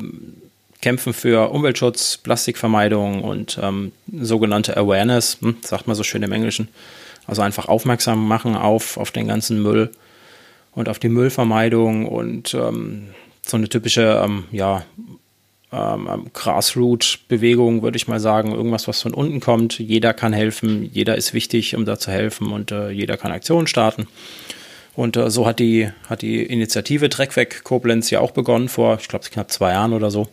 kämpfen 0.80 1.12
für 1.12 1.50
Umweltschutz, 1.50 2.16
Plastikvermeidung 2.18 3.22
und 3.22 3.58
ähm, 3.62 3.92
sogenannte 4.12 4.76
Awareness, 4.76 5.38
hm, 5.40 5.56
sagt 5.62 5.86
man 5.86 5.96
so 5.96 6.02
schön 6.02 6.22
im 6.22 6.32
Englischen. 6.32 6.68
Also 7.26 7.42
einfach 7.42 7.68
aufmerksam 7.68 8.26
machen 8.26 8.56
auf, 8.56 8.96
auf 8.96 9.10
den 9.10 9.28
ganzen 9.28 9.62
Müll 9.62 9.90
und 10.72 10.88
auf 10.88 10.98
die 10.98 11.08
Müllvermeidung 11.08 12.06
und 12.06 12.54
ähm, 12.54 13.08
so 13.46 13.56
eine 13.56 13.68
typische, 13.68 14.22
ähm, 14.24 14.44
ja, 14.52 14.84
ähm, 15.72 16.08
ähm, 16.12 16.26
Grassroot-Bewegung, 16.32 17.82
würde 17.82 17.96
ich 17.96 18.08
mal 18.08 18.18
sagen. 18.18 18.52
Irgendwas, 18.52 18.88
was 18.88 19.02
von 19.02 19.14
unten 19.14 19.40
kommt. 19.40 19.78
Jeder 19.78 20.12
kann 20.12 20.32
helfen, 20.32 20.88
jeder 20.92 21.14
ist 21.16 21.32
wichtig, 21.32 21.76
um 21.76 21.84
da 21.84 21.98
zu 21.98 22.10
helfen 22.10 22.50
und 22.50 22.72
äh, 22.72 22.90
jeder 22.90 23.16
kann 23.16 23.30
Aktionen 23.30 23.68
starten. 23.68 24.08
Und 24.96 25.16
äh, 25.16 25.30
so 25.30 25.46
hat 25.46 25.60
die, 25.60 25.88
hat 26.08 26.22
die 26.22 26.42
Initiative 26.42 27.08
Dreckweg 27.08 27.62
Koblenz 27.62 28.10
ja 28.10 28.20
auch 28.20 28.32
begonnen, 28.32 28.68
vor, 28.68 28.98
ich 29.00 29.08
glaube, 29.08 29.24
knapp 29.30 29.52
zwei 29.52 29.70
Jahren 29.72 29.92
oder 29.92 30.10
so. 30.10 30.28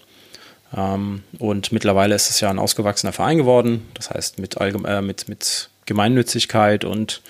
Ähm, 0.76 1.24
und 1.40 1.72
mittlerweile 1.72 2.16
ist 2.16 2.30
es 2.30 2.40
ja 2.40 2.50
ein 2.50 2.60
ausgewachsener 2.60 3.14
Verein 3.14 3.38
geworden. 3.38 3.88
Das 3.94 4.10
heißt, 4.10 4.40
mit, 4.40 4.58
äh, 4.60 5.02
mit, 5.02 5.30
mit 5.30 5.70
Gemeinnützigkeit 5.86 6.84
und 6.84 7.22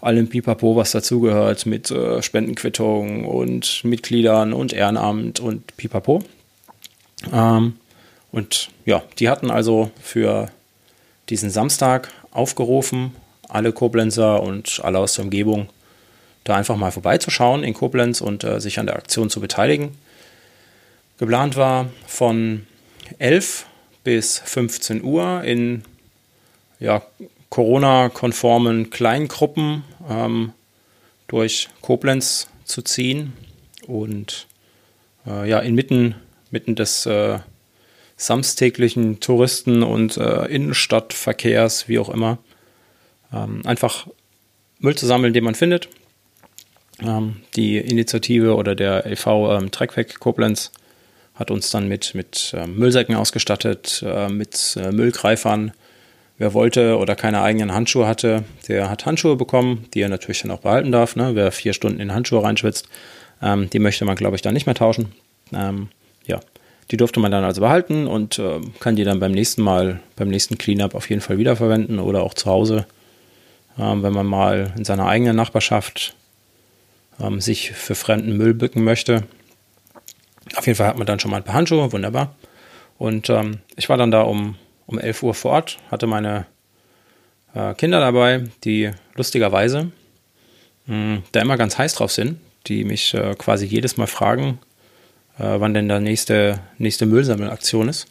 allem 0.00 0.28
Pipapo, 0.28 0.76
was 0.76 0.92
dazugehört, 0.92 1.66
mit 1.66 1.90
äh, 1.90 2.20
Spendenquittungen 2.22 3.24
und 3.24 3.84
Mitgliedern 3.84 4.52
und 4.52 4.72
Ehrenamt 4.72 5.40
und 5.40 5.76
Pipapo. 5.76 6.22
Ähm, 7.32 7.76
und 8.32 8.68
ja, 8.84 9.02
die 9.18 9.28
hatten 9.28 9.50
also 9.50 9.90
für 10.02 10.50
diesen 11.30 11.50
Samstag 11.50 12.10
aufgerufen, 12.32 13.14
alle 13.48 13.72
Koblenzer 13.72 14.42
und 14.42 14.80
alle 14.82 14.98
aus 14.98 15.14
der 15.14 15.24
Umgebung, 15.24 15.68
da 16.42 16.56
einfach 16.56 16.76
mal 16.76 16.90
vorbeizuschauen 16.90 17.64
in 17.64 17.72
Koblenz 17.72 18.20
und 18.20 18.44
äh, 18.44 18.60
sich 18.60 18.78
an 18.78 18.86
der 18.86 18.96
Aktion 18.96 19.30
zu 19.30 19.40
beteiligen. 19.40 19.96
Geplant 21.18 21.56
war 21.56 21.90
von 22.06 22.66
11 23.18 23.66
bis 24.02 24.38
15 24.38 25.02
Uhr 25.02 25.42
in 25.44 25.82
ja, 26.80 27.02
Corona-konformen 27.50 28.90
Kleingruppen 28.90 29.84
ähm, 30.08 30.52
durch 31.28 31.68
Koblenz 31.80 32.48
zu 32.64 32.82
ziehen 32.82 33.32
und 33.86 34.46
äh, 35.26 35.48
ja, 35.48 35.60
inmitten 35.60 36.16
mitten 36.50 36.74
des 36.74 37.04
äh, 37.04 37.38
samstäglichen 38.16 39.20
Touristen- 39.20 39.82
und 39.82 40.16
äh, 40.16 40.46
Innenstadtverkehrs, 40.46 41.88
wie 41.88 41.98
auch 41.98 42.08
immer, 42.08 42.38
ähm, 43.32 43.62
einfach 43.64 44.06
Müll 44.78 44.94
zu 44.94 45.06
sammeln, 45.06 45.34
den 45.34 45.44
man 45.44 45.54
findet. 45.54 45.88
Ähm, 47.00 47.42
die 47.56 47.78
Initiative 47.78 48.54
oder 48.54 48.74
der 48.74 49.06
e.V. 49.06 49.56
Ähm, 49.56 49.70
Treckweg 49.70 50.20
Koblenz 50.20 50.70
hat 51.34 51.50
uns 51.50 51.70
dann 51.70 51.88
mit, 51.88 52.14
mit 52.14 52.54
äh, 52.56 52.66
Müllsäcken 52.66 53.16
ausgestattet, 53.16 54.04
äh, 54.06 54.28
mit 54.28 54.76
äh, 54.80 54.92
Müllgreifern. 54.92 55.72
Wer 56.38 56.52
wollte 56.52 56.98
oder 56.98 57.14
keine 57.14 57.42
eigenen 57.42 57.72
Handschuhe 57.72 58.06
hatte, 58.06 58.44
der 58.68 58.90
hat 58.90 59.06
Handschuhe 59.06 59.36
bekommen, 59.36 59.86
die 59.94 60.00
er 60.00 60.08
natürlich 60.08 60.42
dann 60.42 60.50
auch 60.50 60.60
behalten 60.60 60.90
darf. 60.90 61.16
Ne? 61.16 61.34
Wer 61.34 61.52
vier 61.52 61.72
Stunden 61.72 62.00
in 62.00 62.12
Handschuhe 62.12 62.42
reinschwitzt, 62.42 62.88
ähm, 63.42 63.70
die 63.70 63.78
möchte 63.78 64.04
man, 64.04 64.16
glaube 64.16 64.36
ich, 64.36 64.42
dann 64.42 64.54
nicht 64.54 64.66
mehr 64.66 64.74
tauschen. 64.74 65.12
Ähm, 65.52 65.88
ja, 66.26 66.40
die 66.90 66.96
durfte 66.96 67.20
man 67.20 67.30
dann 67.30 67.44
also 67.44 67.60
behalten 67.60 68.06
und 68.06 68.38
äh, 68.38 68.60
kann 68.80 68.96
die 68.96 69.04
dann 69.04 69.20
beim 69.20 69.32
nächsten 69.32 69.62
Mal, 69.62 70.00
beim 70.16 70.28
nächsten 70.28 70.58
Cleanup 70.58 70.94
auf 70.94 71.08
jeden 71.08 71.22
Fall 71.22 71.38
wiederverwenden 71.38 71.98
oder 71.98 72.22
auch 72.22 72.34
zu 72.34 72.50
Hause, 72.50 72.86
ähm, 73.78 74.02
wenn 74.02 74.12
man 74.12 74.26
mal 74.26 74.72
in 74.76 74.84
seiner 74.84 75.06
eigenen 75.06 75.36
Nachbarschaft 75.36 76.14
ähm, 77.20 77.40
sich 77.40 77.72
für 77.72 77.94
fremden 77.94 78.36
Müll 78.36 78.54
bücken 78.54 78.84
möchte. 78.84 79.24
Auf 80.56 80.66
jeden 80.66 80.76
Fall 80.76 80.88
hat 80.88 80.98
man 80.98 81.06
dann 81.06 81.20
schon 81.20 81.30
mal 81.30 81.38
ein 81.38 81.44
paar 81.44 81.54
Handschuhe, 81.54 81.92
wunderbar. 81.92 82.34
Und 82.98 83.28
ähm, 83.30 83.58
ich 83.76 83.88
war 83.88 83.96
dann 83.96 84.10
da 84.10 84.22
um, 84.22 84.56
um 84.86 84.98
11 84.98 85.22
Uhr 85.22 85.34
vor 85.34 85.52
Ort, 85.52 85.78
hatte 85.90 86.06
meine 86.06 86.46
äh, 87.54 87.74
Kinder 87.74 88.00
dabei, 88.00 88.44
die 88.64 88.90
lustigerweise 89.14 89.90
mh, 90.86 90.94
hm, 90.94 91.22
da 91.32 91.40
immer 91.40 91.56
ganz 91.56 91.78
heiß 91.78 91.94
drauf 91.94 92.12
sind, 92.12 92.38
die 92.66 92.84
mich 92.84 93.14
äh, 93.14 93.34
quasi 93.36 93.66
jedes 93.66 93.96
Mal 93.96 94.06
fragen, 94.06 94.58
äh, 95.38 95.58
wann 95.58 95.74
denn 95.74 95.88
der 95.88 96.00
nächste, 96.00 96.60
nächste 96.78 97.06
Müllsammelaktion 97.06 97.88
ist. 97.88 98.06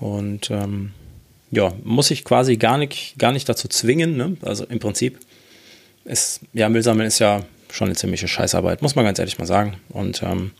Und 0.00 0.50
ähm, 0.50 0.92
ja, 1.50 1.72
muss 1.84 2.10
ich 2.10 2.24
quasi 2.24 2.56
gar 2.56 2.78
nicht, 2.78 3.14
gar 3.18 3.32
nicht 3.32 3.48
dazu 3.48 3.68
zwingen. 3.68 4.16
Ne? 4.16 4.36
Also 4.42 4.64
im 4.64 4.80
Prinzip 4.80 5.20
ist, 6.04 6.40
ja, 6.52 6.68
Müllsammeln 6.68 7.06
ist 7.06 7.20
ja 7.20 7.44
schon 7.70 7.88
eine 7.88 7.96
ziemliche 7.96 8.28
Scheißarbeit, 8.28 8.82
muss 8.82 8.96
man 8.96 9.04
ganz 9.04 9.18
ehrlich 9.18 9.38
mal 9.38 9.46
sagen. 9.46 9.76
Und 9.88 10.22
ähm, 10.22 10.52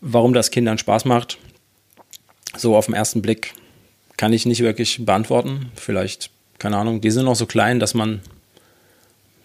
warum 0.00 0.32
das 0.32 0.50
Kindern 0.50 0.78
Spaß 0.78 1.04
macht, 1.04 1.38
so 2.56 2.76
auf 2.76 2.86
den 2.86 2.94
ersten 2.94 3.22
Blick, 3.22 3.54
kann 4.16 4.32
ich 4.32 4.46
nicht 4.46 4.60
wirklich 4.60 5.04
beantworten. 5.04 5.70
Vielleicht, 5.76 6.30
keine 6.58 6.76
Ahnung, 6.76 7.00
die 7.00 7.10
sind 7.10 7.24
noch 7.24 7.36
so 7.36 7.46
klein, 7.46 7.78
dass 7.78 7.94
man 7.94 8.20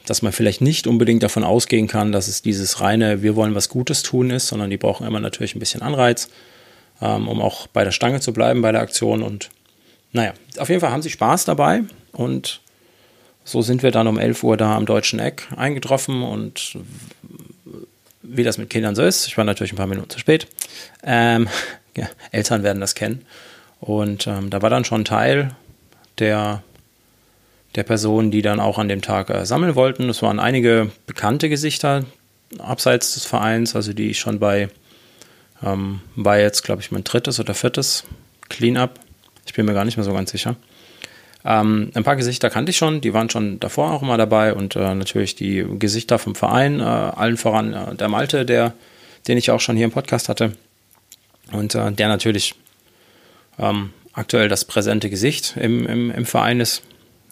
dass 0.05 0.22
man 0.22 0.33
vielleicht 0.33 0.62
nicht 0.62 0.88
unbedingt 0.88 1.24
davon 1.24 1.43
ausgehen 1.43 1.88
kann, 1.88 2.12
dass 2.12 2.27
es 2.27 2.41
dieses 2.41 2.81
reine, 2.81 3.22
wir 3.22 3.36
wollen 3.36 3.55
was 3.55 3.69
Gutes 3.69 4.03
tun 4.03 4.29
ist, 4.29 4.48
sondern 4.48 4.69
die 4.69 4.77
brauchen 4.77 5.07
immer 5.07 5.19
natürlich 5.19 5.55
ein 5.55 5.60
bisschen 5.60 5.81
Anreiz, 5.81 6.29
ähm, 7.01 7.27
um 7.27 7.41
auch 7.41 7.67
bei 7.67 7.83
der 7.83 7.91
Stange 7.91 8.19
zu 8.19 8.33
bleiben 8.33 8.62
bei 8.62 8.72
der 8.72 8.81
Aktion. 8.81 9.24
Und 9.24 9.50
naja, 10.12 10.33
auf 10.57 10.69
jeden 10.69 10.81
Fall 10.81 10.91
haben 10.91 11.01
sie 11.01 11.10
Spaß 11.10 11.45
dabei 11.45 11.83
und 12.12 12.60
so 13.45 13.62
sind 13.62 13.83
wir 13.83 13.91
dann 13.91 14.07
um 14.07 14.17
11 14.17 14.43
Uhr 14.43 14.57
da 14.57 14.75
am 14.75 14.86
Deutschen 14.86 15.19
Eck 15.19 15.48
eingetroffen 15.55 16.22
und 16.24 16.77
wie 18.23 18.43
das 18.43 18.57
mit 18.57 18.69
Kindern 18.69 18.95
so 18.95 19.03
ist, 19.03 19.27
ich 19.27 19.37
war 19.37 19.43
natürlich 19.43 19.73
ein 19.73 19.77
paar 19.77 19.87
Minuten 19.87 20.09
zu 20.09 20.19
spät. 20.19 20.47
Ähm, 21.03 21.47
ja, 21.95 22.07
Eltern 22.31 22.63
werden 22.63 22.79
das 22.81 22.95
kennen. 22.95 23.25
Und 23.79 24.27
ähm, 24.27 24.49
da 24.49 24.61
war 24.61 24.69
dann 24.69 24.85
schon 24.85 25.05
Teil 25.05 25.55
der 26.19 26.63
der 27.75 27.83
Personen, 27.83 28.31
die 28.31 28.41
dann 28.41 28.59
auch 28.59 28.77
an 28.77 28.87
dem 28.87 29.01
Tag 29.01 29.29
äh, 29.29 29.45
sammeln 29.45 29.75
wollten. 29.75 30.09
Es 30.09 30.21
waren 30.21 30.39
einige 30.39 30.91
bekannte 31.07 31.49
Gesichter 31.49 32.05
abseits 32.59 33.15
des 33.15 33.25
Vereins, 33.25 33.75
also 33.75 33.93
die 33.93 34.09
ich 34.11 34.19
schon 34.19 34.39
bei, 34.39 34.69
ähm, 35.63 36.01
war 36.15 36.37
jetzt, 36.37 36.63
glaube 36.63 36.81
ich, 36.81 36.91
mein 36.91 37.03
drittes 37.03 37.39
oder 37.39 37.53
viertes 37.53 38.03
Cleanup. 38.49 38.99
Ich 39.45 39.53
bin 39.53 39.65
mir 39.65 39.73
gar 39.73 39.85
nicht 39.85 39.97
mehr 39.97 40.03
so 40.03 40.13
ganz 40.13 40.31
sicher. 40.31 40.55
Ähm, 41.45 41.91
ein 41.93 42.03
paar 42.03 42.15
Gesichter 42.15 42.50
kannte 42.50 42.69
ich 42.69 42.77
schon, 42.77 43.01
die 43.01 43.13
waren 43.13 43.29
schon 43.29 43.59
davor 43.59 43.91
auch 43.91 44.01
immer 44.01 44.17
dabei 44.17 44.53
und 44.53 44.75
äh, 44.75 44.95
natürlich 44.95 45.35
die 45.35 45.65
Gesichter 45.77 46.17
vom 46.19 46.35
Verein, 46.35 46.79
äh, 46.79 46.83
allen 46.83 47.38
voran 47.38 47.73
äh, 47.73 47.95
der 47.95 48.07
Malte, 48.07 48.45
der, 48.45 48.73
den 49.27 49.38
ich 49.38 49.51
auch 49.51 49.59
schon 49.59 49.75
hier 49.75 49.85
im 49.85 49.91
Podcast 49.91 50.29
hatte 50.29 50.53
und 51.51 51.75
äh, 51.75 51.91
der 51.91 52.07
natürlich 52.07 52.55
ähm, 53.59 53.91
aktuell 54.13 54.47
das 54.47 54.65
präsente 54.65 55.09
Gesicht 55.09 55.55
im, 55.57 55.85
im, 55.85 56.12
im 56.12 56.25
Verein 56.25 56.59
ist. 56.62 56.81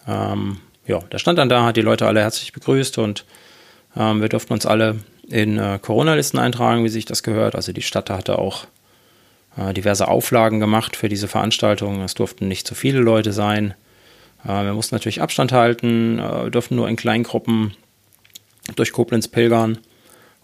Ähm, 0.08 0.58
ja, 0.86 1.00
der 1.00 1.20
stand 1.20 1.40
dann 1.40 1.50
da, 1.50 1.64
hat 1.64 1.78
die 1.78 1.82
Leute 1.82 2.08
alle 2.08 2.22
herzlich 2.22 2.52
begrüßt 2.52 2.98
und 2.98 3.26
ähm, 3.96 4.22
wir 4.22 4.30
durften 4.30 4.54
uns 4.54 4.66
alle 4.66 5.00
in 5.30 5.58
äh, 5.58 5.80
Corona-Listen 5.82 6.38
eintragen, 6.38 6.84
wie 6.84 6.90
sich 6.90 7.06
das 7.06 7.24
gehört. 7.24 7.56
Also 7.56 7.72
die 7.72 7.82
Stadt 7.82 8.10
hatte 8.10 8.40
auch 8.40 8.66
äh, 9.58 9.74
diverse 9.74 10.08
Auflagen 10.08 10.60
gemacht 10.60 10.96
für 10.96 11.08
diese 11.08 11.28
Veranstaltung. 11.28 12.02
Es 12.02 12.14
durften 12.14 12.48
nicht 12.48 12.68
zu 12.68 12.76
viele 12.76 13.00
Leute 13.00 13.32
sein. 13.32 13.74
Äh, 14.44 14.66
wir 14.66 14.74
mussten 14.74 14.96
natürlich 14.96 15.22
Abstand 15.22 15.52
halten, 15.52 16.20
äh, 16.20 16.50
durften 16.52 16.76
nur 16.76 16.88
in 16.88 16.96
kleinen 16.96 17.24
Gruppen 17.24 17.74
durch 18.76 18.92
Koblenz 18.92 19.28
pilgern. 19.28 19.78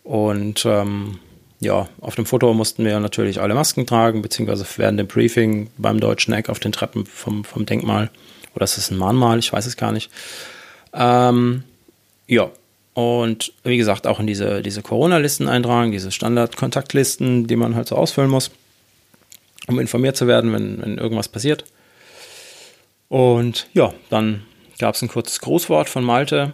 Und 0.03 0.65
ähm, 0.65 1.19
ja, 1.59 1.87
auf 2.01 2.15
dem 2.15 2.25
Foto 2.25 2.53
mussten 2.53 2.85
wir 2.85 2.99
natürlich 2.99 3.41
alle 3.41 3.55
Masken 3.55 3.85
tragen, 3.85 4.21
beziehungsweise 4.21 4.65
während 4.77 4.99
dem 4.99 5.07
Briefing 5.07 5.69
beim 5.77 5.99
Deutschen 5.99 6.33
Eck 6.33 6.49
auf 6.49 6.59
den 6.59 6.71
Treppen 6.71 7.05
vom, 7.05 7.43
vom 7.43 7.65
Denkmal 7.65 8.09
oder 8.57 8.63
ist 8.63 8.77
es 8.77 8.89
ein 8.89 8.97
Mahnmal? 8.97 9.37
Ich 9.39 9.53
weiß 9.53 9.65
es 9.67 9.77
gar 9.77 9.91
nicht. 9.91 10.09
Ähm, 10.93 11.63
ja, 12.25 12.49
und 12.95 13.53
wie 13.63 13.77
gesagt, 13.77 14.07
auch 14.07 14.19
in 14.19 14.25
diese, 14.25 14.63
diese 14.63 14.81
Corona-Listen 14.81 15.47
eintragen, 15.47 15.91
diese 15.91 16.11
Standard-Kontaktlisten, 16.11 17.45
die 17.45 17.55
man 17.55 17.75
halt 17.75 17.87
so 17.87 17.95
ausfüllen 17.95 18.31
muss, 18.31 18.49
um 19.67 19.79
informiert 19.79 20.17
zu 20.17 20.25
werden, 20.25 20.51
wenn, 20.53 20.81
wenn 20.81 20.97
irgendwas 20.97 21.27
passiert. 21.27 21.65
Und 23.09 23.67
ja, 23.73 23.93
dann 24.09 24.43
gab 24.79 24.95
es 24.95 25.01
ein 25.01 25.07
kurzes 25.07 25.39
Grußwort 25.39 25.89
von 25.89 26.03
Malte 26.03 26.53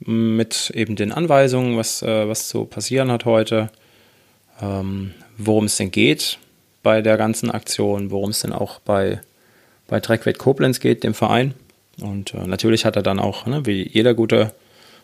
mit 0.00 0.70
eben 0.74 0.96
den 0.96 1.12
Anweisungen, 1.12 1.76
was, 1.76 2.02
äh, 2.02 2.28
was 2.28 2.48
zu 2.48 2.64
passieren 2.64 3.10
hat 3.10 3.24
heute, 3.24 3.70
ähm, 4.60 5.14
worum 5.38 5.64
es 5.64 5.76
denn 5.76 5.90
geht 5.90 6.38
bei 6.82 7.00
der 7.00 7.16
ganzen 7.16 7.50
Aktion, 7.50 8.10
worum 8.10 8.30
es 8.30 8.40
denn 8.40 8.52
auch 8.52 8.80
bei 8.80 9.20
bei 9.86 10.00
Trackweight 10.00 10.38
Koblenz 10.38 10.80
geht, 10.80 11.04
dem 11.04 11.14
Verein. 11.14 11.54
Und 12.00 12.34
äh, 12.34 12.46
natürlich 12.46 12.84
hat 12.84 12.96
er 12.96 13.02
dann 13.02 13.18
auch, 13.18 13.46
ne, 13.46 13.66
wie 13.66 13.88
jeder 13.88 14.14
gute 14.14 14.52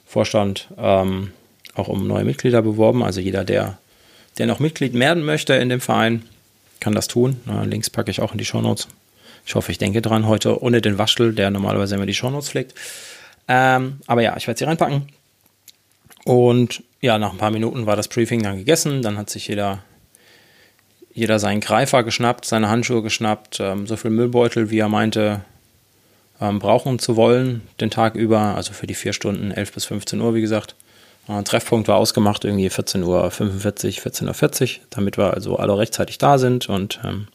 Vorstand, 0.06 0.68
ähm, 0.78 1.32
auch 1.74 1.88
um 1.88 2.06
neue 2.06 2.24
Mitglieder 2.24 2.62
beworben. 2.62 3.02
Also 3.02 3.20
jeder, 3.20 3.44
der, 3.44 3.78
der 4.38 4.46
noch 4.46 4.58
Mitglied 4.58 4.94
werden 4.94 5.24
möchte 5.24 5.54
in 5.54 5.68
dem 5.68 5.80
Verein, 5.80 6.24
kann 6.80 6.94
das 6.94 7.08
tun. 7.08 7.40
Äh, 7.48 7.66
Links 7.66 7.90
packe 7.90 8.10
ich 8.10 8.20
auch 8.20 8.32
in 8.32 8.38
die 8.38 8.44
Shownotes. 8.44 8.88
Ich 9.46 9.54
hoffe, 9.54 9.72
ich 9.72 9.78
denke 9.78 10.02
dran 10.02 10.26
heute 10.26 10.62
ohne 10.62 10.80
den 10.80 10.98
Waschel, 10.98 11.34
der 11.34 11.50
normalerweise 11.50 11.94
immer 11.94 12.06
die 12.06 12.14
Shownotes 12.14 12.50
pflegt. 12.50 12.74
Ähm, 13.48 14.00
aber 14.06 14.22
ja, 14.22 14.36
ich 14.36 14.46
werde 14.46 14.58
sie 14.58 14.64
reinpacken. 14.64 15.08
Und 16.24 16.82
ja, 17.00 17.18
nach 17.18 17.32
ein 17.32 17.38
paar 17.38 17.50
Minuten 17.50 17.86
war 17.86 17.96
das 17.96 18.08
Briefing 18.08 18.42
dann 18.42 18.58
gegessen. 18.58 19.02
Dann 19.02 19.16
hat 19.18 19.30
sich 19.30 19.48
jeder 19.48 19.82
jeder 21.12 21.38
seinen 21.38 21.60
Greifer 21.60 22.02
geschnappt, 22.02 22.44
seine 22.44 22.68
Handschuhe 22.68 23.02
geschnappt, 23.02 23.60
ähm, 23.60 23.86
so 23.86 23.96
viel 23.96 24.10
Müllbeutel, 24.10 24.70
wie 24.70 24.78
er 24.78 24.88
meinte, 24.88 25.40
ähm, 26.40 26.58
brauchen 26.58 26.98
zu 26.98 27.16
wollen, 27.16 27.62
den 27.80 27.90
Tag 27.90 28.14
über, 28.14 28.54
also 28.56 28.72
für 28.72 28.86
die 28.86 28.94
vier 28.94 29.12
Stunden, 29.12 29.50
11 29.50 29.72
bis 29.72 29.84
15 29.86 30.20
Uhr, 30.20 30.34
wie 30.34 30.40
gesagt. 30.40 30.74
Ein 31.28 31.44
Treffpunkt 31.44 31.86
war 31.86 31.96
ausgemacht, 31.96 32.44
irgendwie 32.44 32.68
14.45 32.68 33.04
Uhr, 33.04 33.30
14.40 33.30 34.62
Uhr, 34.62 34.84
damit 34.90 35.18
wir 35.18 35.34
also 35.34 35.56
alle 35.56 35.76
rechtzeitig 35.76 36.18
da 36.18 36.38
sind 36.38 36.68
und 36.68 37.00
ähm, 37.04 37.28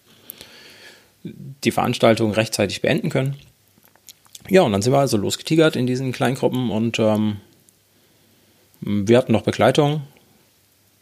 die 1.63 1.71
Veranstaltung 1.71 2.31
rechtzeitig 2.31 2.81
beenden 2.81 3.09
können. 3.09 3.35
Ja, 4.49 4.61
und 4.61 4.71
dann 4.71 4.81
sind 4.81 4.93
wir 4.93 4.99
also 4.99 5.17
losgetigert 5.17 5.75
in 5.75 5.87
diesen 5.87 6.11
Kleingruppen 6.11 6.69
und 6.69 6.99
ähm, 6.99 7.37
wir 8.81 9.17
hatten 9.17 9.31
noch 9.31 9.41
Begleitung, 9.41 10.01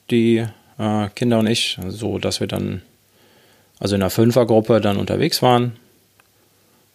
die 0.10 0.46
äh, 0.78 1.10
Kinder 1.16 1.40
und 1.40 1.48
ich, 1.48 1.78
so 1.88 2.20
dass 2.20 2.40
wir 2.40 2.48
dann 2.48 2.82
also 3.80 3.96
in 3.96 4.02
einer 4.02 4.10
Fünfergruppe 4.10 4.80
dann 4.80 4.98
unterwegs 4.98 5.42
waren 5.42 5.74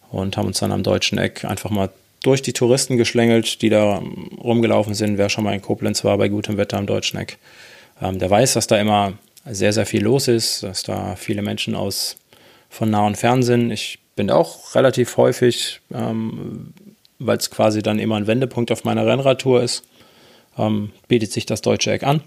und 0.09 0.37
haben 0.37 0.47
uns 0.47 0.59
dann 0.59 0.71
am 0.71 0.81
deutschen 0.81 1.19
Eck 1.19 1.45
einfach 1.45 1.69
mal 1.69 1.89
durch 2.23 2.41
die 2.41 2.53
Touristen 2.53 2.97
geschlängelt, 2.97 3.61
die 3.61 3.69
da 3.69 4.01
rumgelaufen 4.43 4.93
sind. 4.93 5.17
Wer 5.17 5.29
schon 5.29 5.43
mal 5.43 5.53
in 5.53 5.61
Koblenz 5.61 6.03
war 6.03 6.17
bei 6.17 6.29
gutem 6.29 6.57
Wetter 6.57 6.77
am 6.77 6.87
deutschen 6.87 7.19
Eck, 7.19 7.37
ähm, 8.01 8.17
der 8.17 8.29
weiß, 8.29 8.53
dass 8.53 8.65
da 8.65 8.79
immer 8.79 9.13
sehr, 9.45 9.73
sehr 9.73 9.85
viel 9.85 10.03
los 10.03 10.27
ist, 10.27 10.63
dass 10.63 10.83
da 10.83 11.15
viele 11.15 11.41
Menschen 11.41 11.75
aus 11.75 12.17
von 12.69 12.89
nah 12.89 13.05
und 13.05 13.17
fern 13.17 13.43
sind. 13.43 13.71
Ich 13.71 13.99
bin 14.15 14.29
auch 14.29 14.75
relativ 14.75 15.17
häufig, 15.17 15.81
ähm, 15.93 16.73
weil 17.17 17.37
es 17.37 17.49
quasi 17.49 17.81
dann 17.81 17.99
immer 17.99 18.15
ein 18.15 18.27
Wendepunkt 18.27 18.71
auf 18.71 18.83
meiner 18.83 19.05
Rennradtour 19.05 19.61
ist, 19.61 19.83
ähm, 20.57 20.91
bietet 21.07 21.31
sich 21.31 21.45
das 21.45 21.61
deutsche 21.61 21.91
Eck 21.91 22.03
an, 22.03 22.21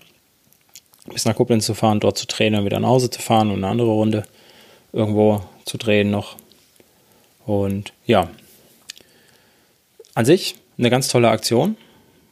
bis 1.07 1.25
nach 1.25 1.37
Koblenz 1.37 1.67
zu 1.67 1.75
fahren, 1.75 2.01
dort 2.01 2.19
zu 2.19 2.27
trainen, 2.27 2.65
wieder 2.65 2.81
nach 2.81 2.89
Hause 2.89 3.11
zu 3.11 3.21
fahren 3.21 3.51
und 3.51 3.59
eine 3.59 3.69
andere 3.69 3.91
Runde 3.91 4.25
irgendwo 4.93 5.43
zu 5.65 5.79
drehen 5.79 6.11
noch. 6.11 6.37
Und 7.47 7.93
ja, 8.07 8.29
an 10.15 10.25
sich 10.25 10.57
eine 10.79 10.91
ganz 10.91 11.09
tolle 11.09 11.31
Aktion, 11.31 11.77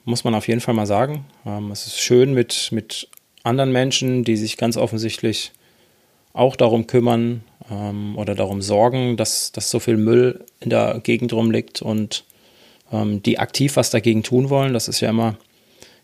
muss 0.05 0.25
man 0.25 0.35
auf 0.35 0.49
jeden 0.49 0.61
Fall 0.61 0.75
mal 0.75 0.87
sagen. 0.87 1.25
Ähm, 1.47 1.71
es 1.71 1.87
ist 1.87 2.01
schön 2.01 2.35
mit, 2.35 2.71
mit 2.73 3.09
anderen 3.43 3.73
Menschen, 3.73 4.25
die 4.25 4.37
sich 4.37 4.57
ganz 4.57 4.77
offensichtlich 4.77 5.53
auch 6.33 6.57
darum 6.57 6.87
kümmern 6.87 7.43
ähm, 7.71 8.17
oder 8.17 8.35
darum 8.35 8.63
sorgen, 8.63 9.17
dass, 9.17 9.53
dass 9.53 9.71
so 9.71 9.81
viel 9.81 9.97
Müll 9.97 10.45
in 10.61 10.71
der 10.71 11.01
Gegend 11.03 11.33
rumliegt 11.33 11.83
und 11.83 12.25
ähm, 12.93 13.23
die 13.23 13.39
aktiv 13.39 13.77
was 13.77 13.91
dagegen 13.91 14.23
tun 14.23 14.51
wollen. 14.51 14.73
Das 14.73 14.89
ist 14.89 15.01
ja 15.01 15.11
immer, 15.11 15.37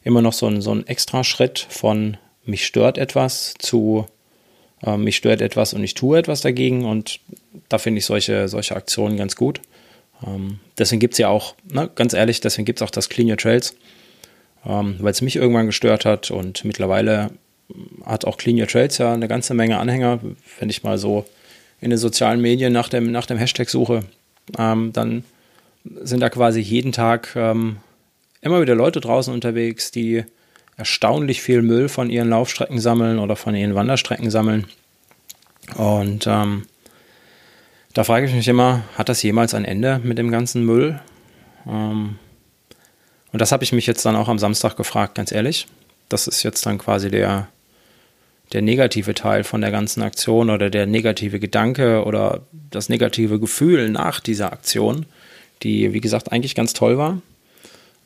immer 0.03 0.23
noch 0.23 0.33
so 0.33 0.47
ein, 0.47 0.61
so 0.61 0.73
ein 0.73 0.87
extra 0.87 1.25
Schritt 1.25 1.67
von 1.69 2.17
mich 2.45 2.67
stört 2.67 2.99
etwas 2.99 3.55
zu 3.59 4.07
ähm, 4.85 5.05
mich 5.05 5.17
stört 5.17 5.41
etwas 5.41 5.75
und 5.75 5.83
ich 5.83 5.95
tue 5.95 6.19
etwas 6.19 6.41
dagegen 6.41 6.85
und 6.85 7.21
da 7.69 7.79
finde 7.79 7.99
ich 7.99 8.07
solche, 8.07 8.49
solche 8.49 8.77
Aktionen 8.77 9.17
ganz 9.17 9.37
gut. 9.37 9.61
Ähm, 10.27 10.61
deswegen 10.79 11.01
gibt 11.01 11.15
es 11.15 11.19
ja 11.19 11.29
auch, 11.29 11.55
ne, 11.69 11.91
ganz 11.95 12.13
ehrlich, 12.13 12.41
deswegen 12.41 12.65
gibt 12.65 12.81
es 12.81 12.87
auch 12.87 12.91
das 12.91 13.09
Clean 13.09 13.29
Your 13.29 13.37
Trails, 13.37 13.75
ähm, 14.65 14.97
weil 15.01 15.13
es 15.13 15.23
mich 15.23 15.37
irgendwann 15.37 15.67
gestört 15.67 16.05
hat 16.05 16.31
und 16.31 16.65
mittlerweile 16.65 17.31
hat 18.05 18.25
auch 18.25 18.37
Clean 18.39 18.59
Your 18.59 18.67
Trails 18.69 18.99
ja 18.99 19.13
eine 19.13 19.29
ganze 19.29 19.55
Menge 19.55 19.79
Anhänger. 19.79 20.21
Wenn 20.59 20.71
ich 20.71 20.83
mal 20.83 20.99
so 20.99 21.25
in 21.81 21.91
den 21.91 21.99
sozialen 21.99 22.41
Medien 22.41 22.73
nach 22.73 22.89
dem, 22.89 23.11
nach 23.11 23.27
dem 23.27 23.39
Hashtag 23.39 23.69
suche, 23.69 24.05
ähm, 24.59 24.93
dann 24.93 25.25
sind 26.03 26.21
da 26.21 26.31
quasi 26.31 26.61
jeden 26.61 26.93
Tag 26.93 27.35
ähm, 27.37 27.77
immer 28.41 28.61
wieder 28.61 28.75
Leute 28.75 29.01
draußen 29.01 29.33
unterwegs, 29.33 29.91
die 29.91 30.25
erstaunlich 30.77 31.43
viel 31.43 31.63
Müll 31.63 31.89
von 31.89 32.11
ihren 32.11 32.29
Laufstrecken 32.29 32.79
sammeln 32.79 33.19
oder 33.19 33.37
von 33.37 33.55
ihren 33.55 33.75
Wanderstrecken 33.75 34.31
sammeln. 34.31 34.67
Und 35.77 36.27
ähm, 36.27 36.67
da 37.95 38.05
frage 38.05 38.27
ich 38.27 38.35
mich 38.35 38.47
immer, 38.47 38.83
hat 38.97 39.09
das 39.09 39.23
jemals 39.23 39.55
ein 39.55 39.65
Ende 39.65 40.01
mit 40.03 40.19
dem 40.19 40.31
ganzen 40.31 40.65
Müll? 40.65 41.01
Ähm, 41.67 42.19
und 43.33 43.41
das 43.41 43.53
habe 43.53 43.65
ich 43.65 43.73
mich 43.73 43.87
jetzt 43.87 44.05
dann 44.07 44.17
auch 44.17 44.29
am 44.29 44.39
Samstag 44.39 44.77
gefragt, 44.77 45.15
ganz 45.15 45.33
ehrlich. 45.33 45.67
Das 46.09 46.29
ist 46.29 46.43
jetzt 46.43 46.65
dann 46.67 46.79
quasi 46.79 47.11
der, 47.11 47.49
der 48.53 48.63
negative 48.63 49.15
Teil 49.15 49.45
von 49.45 49.61
der 49.61 49.71
ganzen 49.71 50.03
Aktion 50.03 50.51
oder 50.51 50.71
der 50.71 50.87
negative 50.87 51.41
Gedanke 51.41 52.05
oder 52.05 52.43
das 52.71 52.89
negative 52.89 53.41
Gefühl 53.41 53.91
nach 53.91 54.21
dieser 54.21 54.53
Aktion, 54.53 55.07
die, 55.63 55.93
wie 55.93 56.01
gesagt, 56.01 56.33
eigentlich 56.33 56.55
ganz 56.55 56.73
toll 56.73 56.99
war. 56.99 57.21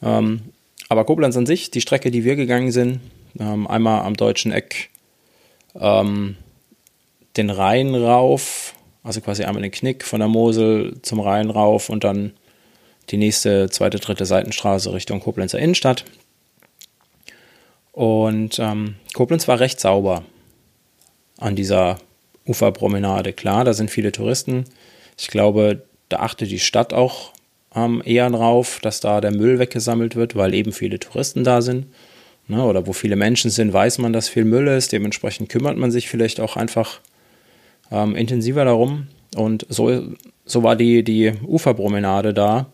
Ähm, 0.02 0.40
aber 0.88 1.04
Koblenz 1.04 1.36
an 1.36 1.46
sich, 1.46 1.70
die 1.70 1.80
Strecke, 1.80 2.10
die 2.10 2.24
wir 2.24 2.36
gegangen 2.36 2.72
sind, 2.72 3.00
ähm, 3.38 3.66
einmal 3.66 4.02
am 4.02 4.16
deutschen 4.16 4.50
Eck 4.52 4.90
ähm, 5.78 6.36
den 7.36 7.50
Rhein 7.50 7.94
rauf, 7.94 8.74
also 9.02 9.20
quasi 9.20 9.44
einmal 9.44 9.62
den 9.62 9.70
Knick 9.70 10.04
von 10.04 10.20
der 10.20 10.28
Mosel 10.28 10.96
zum 11.02 11.20
Rhein 11.20 11.50
rauf 11.50 11.90
und 11.90 12.04
dann 12.04 12.32
die 13.10 13.16
nächste, 13.16 13.68
zweite, 13.70 13.98
dritte 13.98 14.24
Seitenstraße 14.24 14.92
Richtung 14.92 15.20
Koblenzer 15.20 15.58
Innenstadt. 15.58 16.04
Und 17.92 18.58
ähm, 18.58 18.96
Koblenz 19.14 19.48
war 19.48 19.60
recht 19.60 19.80
sauber 19.80 20.24
an 21.38 21.56
dieser 21.56 21.98
Uferpromenade. 22.46 23.32
Klar, 23.32 23.64
da 23.64 23.72
sind 23.72 23.90
viele 23.90 24.12
Touristen. 24.12 24.64
Ich 25.18 25.28
glaube, 25.28 25.82
da 26.08 26.18
achtet 26.20 26.50
die 26.50 26.58
Stadt 26.58 26.92
auch 26.92 27.32
ähm, 27.74 28.02
eher 28.04 28.28
drauf, 28.30 28.78
dass 28.82 29.00
da 29.00 29.20
der 29.20 29.32
Müll 29.32 29.58
weggesammelt 29.58 30.16
wird, 30.16 30.36
weil 30.36 30.54
eben 30.54 30.72
viele 30.72 30.98
Touristen 30.98 31.44
da 31.44 31.62
sind. 31.62 31.86
Ne, 32.48 32.64
oder 32.64 32.86
wo 32.88 32.92
viele 32.92 33.14
Menschen 33.14 33.48
sind, 33.50 33.72
weiß 33.72 33.98
man, 33.98 34.12
dass 34.12 34.28
viel 34.28 34.44
Müll 34.44 34.66
ist. 34.66 34.90
Dementsprechend 34.90 35.48
kümmert 35.48 35.76
man 35.76 35.92
sich 35.92 36.08
vielleicht 36.08 36.40
auch 36.40 36.56
einfach 36.56 37.00
ähm, 37.92 38.16
intensiver 38.16 38.64
darum. 38.64 39.06
Und 39.36 39.66
so, 39.68 40.02
so 40.44 40.62
war 40.64 40.74
die, 40.74 41.04
die 41.04 41.32
Uferpromenade 41.46 42.34
da 42.34 42.66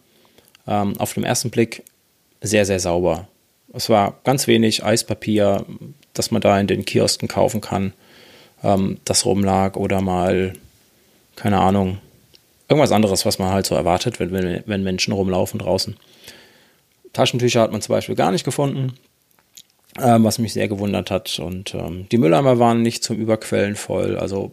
ähm, 0.67 0.99
auf 0.99 1.13
dem 1.13 1.25
ersten 1.25 1.51
Blick 1.51 1.83
sehr, 2.41 2.65
sehr 2.65 2.81
sauber. 2.81 3.29
Es 3.73 3.89
war 3.89 4.19
ganz 4.25 4.47
wenig 4.47 4.85
Eispapier, 4.85 5.65
das 6.15 6.31
man 6.31 6.41
da 6.41 6.59
in 6.59 6.67
den 6.67 6.85
Kiosken 6.85 7.29
kaufen 7.29 7.61
kann, 7.61 7.93
ähm, 8.63 8.99
das 9.05 9.25
rumlag 9.25 9.77
oder 9.77 10.01
mal, 10.01 10.55
keine 11.37 11.61
Ahnung, 11.61 11.99
irgendwas 12.69 12.93
anderes, 12.93 13.27
was 13.27 13.39
man 13.39 13.53
halt 13.53 13.67
so 13.67 13.75
erwartet, 13.75 14.19
wenn, 14.21 14.33
wenn, 14.33 14.63
wenn 14.67 14.83
Menschen 14.83 15.13
rumlaufen 15.13 15.59
draußen. 15.59 15.97
Taschentücher 17.13 17.61
hat 17.61 17.73
man 17.73 17.81
zum 17.81 17.95
Beispiel 17.95 18.15
gar 18.15 18.33
nicht 18.33 18.45
gefunden, 18.45 18.95
ähm, 20.01 20.25
was 20.25 20.39
mich 20.39 20.53
sehr 20.53 20.69
gewundert 20.69 21.11
hat. 21.11 21.39
Und 21.39 21.75
ähm, 21.75 22.09
die 22.11 22.19
Mülleimer 22.19 22.59
waren 22.59 22.83
nicht 22.83 23.03
zum 23.03 23.17
Überquellen 23.17 23.77
voll. 23.77 24.19
Also 24.19 24.53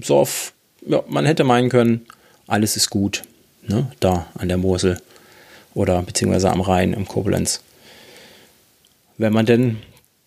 so 0.00 0.18
auf, 0.18 0.52
ja, 0.86 1.02
man 1.08 1.26
hätte 1.26 1.44
meinen 1.44 1.68
können, 1.68 2.06
alles 2.46 2.76
ist 2.76 2.90
gut, 2.90 3.22
ne, 3.62 3.90
da 4.00 4.26
an 4.34 4.48
der 4.48 4.56
Mosel 4.56 5.00
oder 5.74 6.02
beziehungsweise 6.02 6.50
am 6.50 6.60
Rhein 6.60 6.92
im 6.92 7.06
Koblenz 7.06 7.62
wenn 9.20 9.34
man 9.34 9.44
denn 9.44 9.76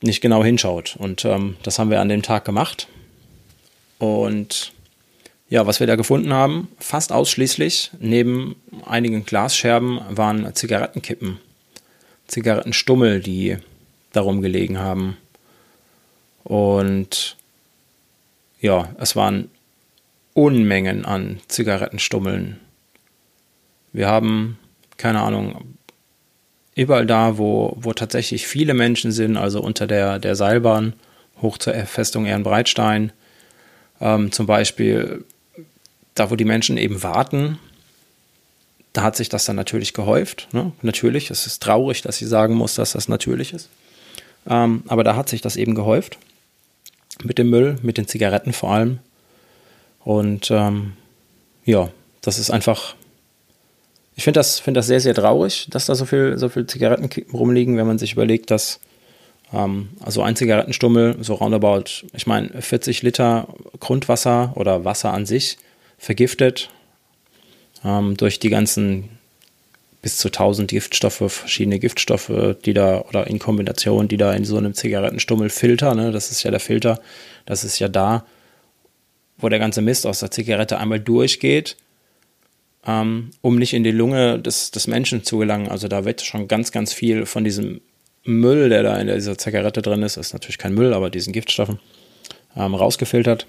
nicht 0.02 0.22
genau 0.22 0.44
hinschaut. 0.44 0.96
Und 0.98 1.26
ähm, 1.26 1.58
das 1.64 1.80
haben 1.80 1.90
wir 1.90 2.00
an 2.00 2.10
dem 2.10 2.22
Tag 2.22 2.46
gemacht. 2.46 2.88
Und 3.98 4.72
ja, 5.50 5.66
was 5.66 5.80
wir 5.80 5.88
da 5.88 5.96
gefunden 5.96 6.32
haben, 6.32 6.68
fast 6.78 7.12
ausschließlich 7.12 7.90
neben 8.00 8.56
einigen 8.86 9.26
Glasscherben 9.26 10.00
waren 10.10 10.54
Zigarettenkippen, 10.54 11.40
Zigarettenstummel, 12.28 13.20
die 13.20 13.58
darum 14.12 14.44
gelegen 14.44 14.78
haben. 14.78 15.18
Und 16.44 17.36
ja, 18.62 18.90
es 19.00 19.16
waren 19.16 19.50
Unmengen 20.36 21.04
an 21.04 21.40
Zigarettenstummeln. 21.48 22.60
Wir 23.92 24.08
haben, 24.08 24.60
keine 24.98 25.22
Ahnung, 25.22 25.78
überall 26.76 27.06
da, 27.06 27.38
wo, 27.38 27.78
wo 27.80 27.94
tatsächlich 27.94 28.48
viele 28.48 28.74
Menschen 28.74 29.12
sind, 29.12 29.38
also 29.38 29.62
unter 29.62 29.88
der, 29.88 30.20
der 30.20 30.36
Seilbahn 30.36 30.94
hoch 31.42 31.58
zur 31.58 31.74
Festung 31.74 32.26
Ehrenbreitstein, 32.26 33.12
ähm, 34.02 34.32
zum 34.32 34.46
Beispiel 34.46 35.24
da, 36.16 36.32
wo 36.32 36.36
die 36.36 36.46
Menschen 36.46 36.78
eben 36.78 37.04
warten, 37.04 37.60
da 38.94 39.02
hat 39.02 39.16
sich 39.16 39.30
das 39.30 39.46
dann 39.46 39.56
natürlich 39.56 39.94
gehäuft. 39.94 40.48
Ne? 40.52 40.72
Natürlich, 40.82 41.32
es 41.32 41.48
ist 41.48 41.64
traurig, 41.64 42.04
dass 42.04 42.22
ich 42.22 42.28
sagen 42.28 42.54
muss, 42.54 42.76
dass 42.76 42.92
das 42.92 43.08
natürlich 43.08 43.54
ist. 43.54 43.70
Ähm, 44.48 44.84
aber 44.88 45.04
da 45.04 45.16
hat 45.16 45.30
sich 45.30 45.42
das 45.42 45.56
eben 45.56 45.74
gehäuft. 45.74 46.20
Mit 47.24 47.38
dem 47.38 47.50
Müll, 47.50 47.78
mit 47.82 47.98
den 47.98 48.08
Zigaretten 48.08 48.54
vor 48.54 48.72
allem. 48.72 49.00
Und 50.04 50.52
ähm, 50.52 50.94
ja, 51.66 51.90
das 52.22 52.40
ist 52.40 52.52
einfach 52.52 52.96
ich 54.16 54.24
finde 54.24 54.40
das, 54.40 54.60
find 54.60 54.78
das 54.78 54.88
sehr, 54.88 55.00
sehr 55.00 55.16
traurig, 55.16 55.68
dass 55.70 55.86
da 55.88 55.96
so 55.96 56.06
viel, 56.06 56.38
so 56.38 56.50
viel 56.50 56.68
Zigaretten 56.68 57.10
rumliegen, 57.32 57.78
wenn 57.78 57.88
man 57.88 57.98
sich 57.98 58.14
überlegt, 58.14 58.52
dass 58.52 58.80
ähm, 59.54 59.90
also 60.00 60.22
ein 60.22 60.36
Zigarettenstummel, 60.36 61.18
so 61.22 61.36
roundabout, 61.36 62.06
ich 62.14 62.28
meine, 62.28 62.62
40 62.62 63.02
Liter 63.02 63.48
Grundwasser 63.80 64.54
oder 64.56 64.86
Wasser 64.86 65.14
an 65.14 65.26
sich 65.26 65.58
vergiftet 65.98 66.70
ähm, 67.84 68.18
durch 68.18 68.40
die 68.40 68.50
ganzen 68.50 69.10
bis 70.02 70.18
zu 70.18 70.28
1000 70.28 70.70
Giftstoffe, 70.70 71.32
verschiedene 71.32 71.80
Giftstoffe, 71.80 72.58
die 72.66 72.74
da 72.74 73.02
oder 73.08 73.26
in 73.28 73.40
Kombination, 73.40 74.10
die 74.10 74.18
da 74.18 74.34
in 74.34 74.44
so 74.44 74.58
einem 74.58 74.74
Zigarettenstummel 74.74 75.50
filtern. 75.50 75.98
Ne? 75.98 76.12
Das 76.12 76.30
ist 76.30 76.44
ja 76.44 76.52
der 76.52 76.60
Filter, 76.60 77.00
das 77.46 77.64
ist 77.64 77.80
ja 77.80 77.88
da, 77.88 78.26
wo 79.38 79.48
der 79.48 79.60
ganze 79.60 79.82
Mist 79.82 80.06
aus 80.06 80.20
der 80.20 80.30
Zigarette 80.30 80.78
einmal 80.78 81.00
durchgeht 81.00 81.78
ähm, 82.86 83.32
um 83.42 83.58
nicht 83.58 83.74
in 83.74 83.84
die 83.84 83.92
Lunge 83.92 84.40
des, 84.40 84.72
des 84.72 84.88
Menschen 84.88 85.24
zu 85.24 85.38
gelangen. 85.38 85.70
Also 85.70 85.88
da 85.88 86.06
wird 86.06 86.22
schon 86.22 86.48
ganz, 86.48 86.72
ganz 86.72 86.94
viel 86.94 87.26
von 87.26 87.44
diesem 87.44 87.82
Müll, 88.24 88.70
der 88.70 88.84
da 88.84 88.98
in 88.98 89.08
dieser 89.08 89.38
Zigarette 89.38 89.82
drin 89.82 90.04
ist, 90.04 90.18
ist 90.18 90.34
natürlich 90.34 90.58
kein 90.58 90.74
Müll, 90.74 90.94
aber 90.94 91.10
diesen 91.10 91.34
Giftstoffen, 91.34 91.80
ähm, 92.56 92.76
rausgefiltert 92.76 93.46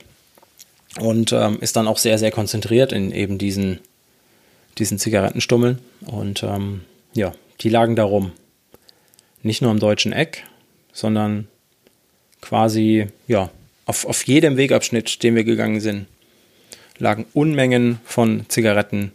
und 1.01 1.33
ähm, 1.33 1.59
ist 1.61 1.77
dann 1.77 1.89
auch 1.89 1.99
sehr, 1.99 2.19
sehr 2.19 2.31
konzentriert 2.31 2.93
in 2.93 3.13
eben 3.13 3.39
diesen, 3.39 3.81
diesen 4.79 4.99
Zigarettenstummeln. 4.99 5.79
Und 6.07 6.43
ähm, 6.43 6.83
ja, 7.13 7.33
die 7.61 7.69
lagen 7.69 7.97
da 7.97 8.05
rum. 8.05 8.33
Nicht 9.43 9.63
nur 9.63 9.71
am 9.71 9.81
deutschen 9.81 10.13
Eck, 10.13 10.45
sondern 10.93 11.49
quasi, 12.41 13.09
ja, 13.27 13.51
auf, 13.87 14.07
auf 14.07 14.27
jedem 14.27 14.57
Wegabschnitt, 14.57 15.23
den 15.23 15.35
wir 15.35 15.45
gegangen 15.45 15.81
sind, 15.81 16.07
lagen 16.99 17.27
Unmengen 17.35 18.01
von 18.05 18.47
Zigaretten 18.49 19.13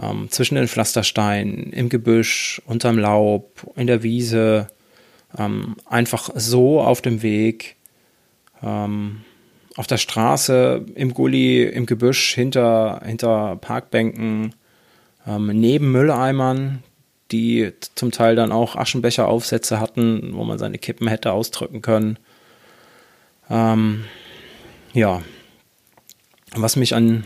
ähm, 0.00 0.30
zwischen 0.30 0.54
den 0.54 0.68
Pflastersteinen, 0.68 1.72
im 1.72 1.88
Gebüsch, 1.88 2.62
unterm 2.66 2.98
Laub, 2.98 3.70
in 3.76 3.86
der 3.86 4.02
Wiese, 4.02 4.68
ähm, 5.36 5.76
einfach 5.86 6.30
so 6.34 6.80
auf 6.80 7.02
dem 7.02 7.22
Weg, 7.22 7.76
ähm, 8.62 9.22
auf 9.76 9.86
der 9.86 9.98
Straße, 9.98 10.84
im 10.94 11.14
Gully, 11.14 11.62
im 11.64 11.86
Gebüsch, 11.86 12.34
hinter, 12.34 13.00
hinter 13.04 13.56
Parkbänken, 13.56 14.54
ähm, 15.26 15.46
neben 15.46 15.92
Mülleimern, 15.92 16.82
die 17.30 17.72
zum 17.94 18.10
Teil 18.10 18.34
dann 18.34 18.52
auch 18.52 18.74
Aschenbecheraufsätze 18.74 19.80
hatten, 19.80 20.30
wo 20.32 20.44
man 20.44 20.58
seine 20.58 20.78
Kippen 20.78 21.08
hätte 21.08 21.32
ausdrücken 21.32 21.82
können. 21.82 22.18
Ähm, 23.50 24.04
ja, 24.94 25.22
was 26.54 26.76
mich 26.76 26.94
an, 26.94 27.24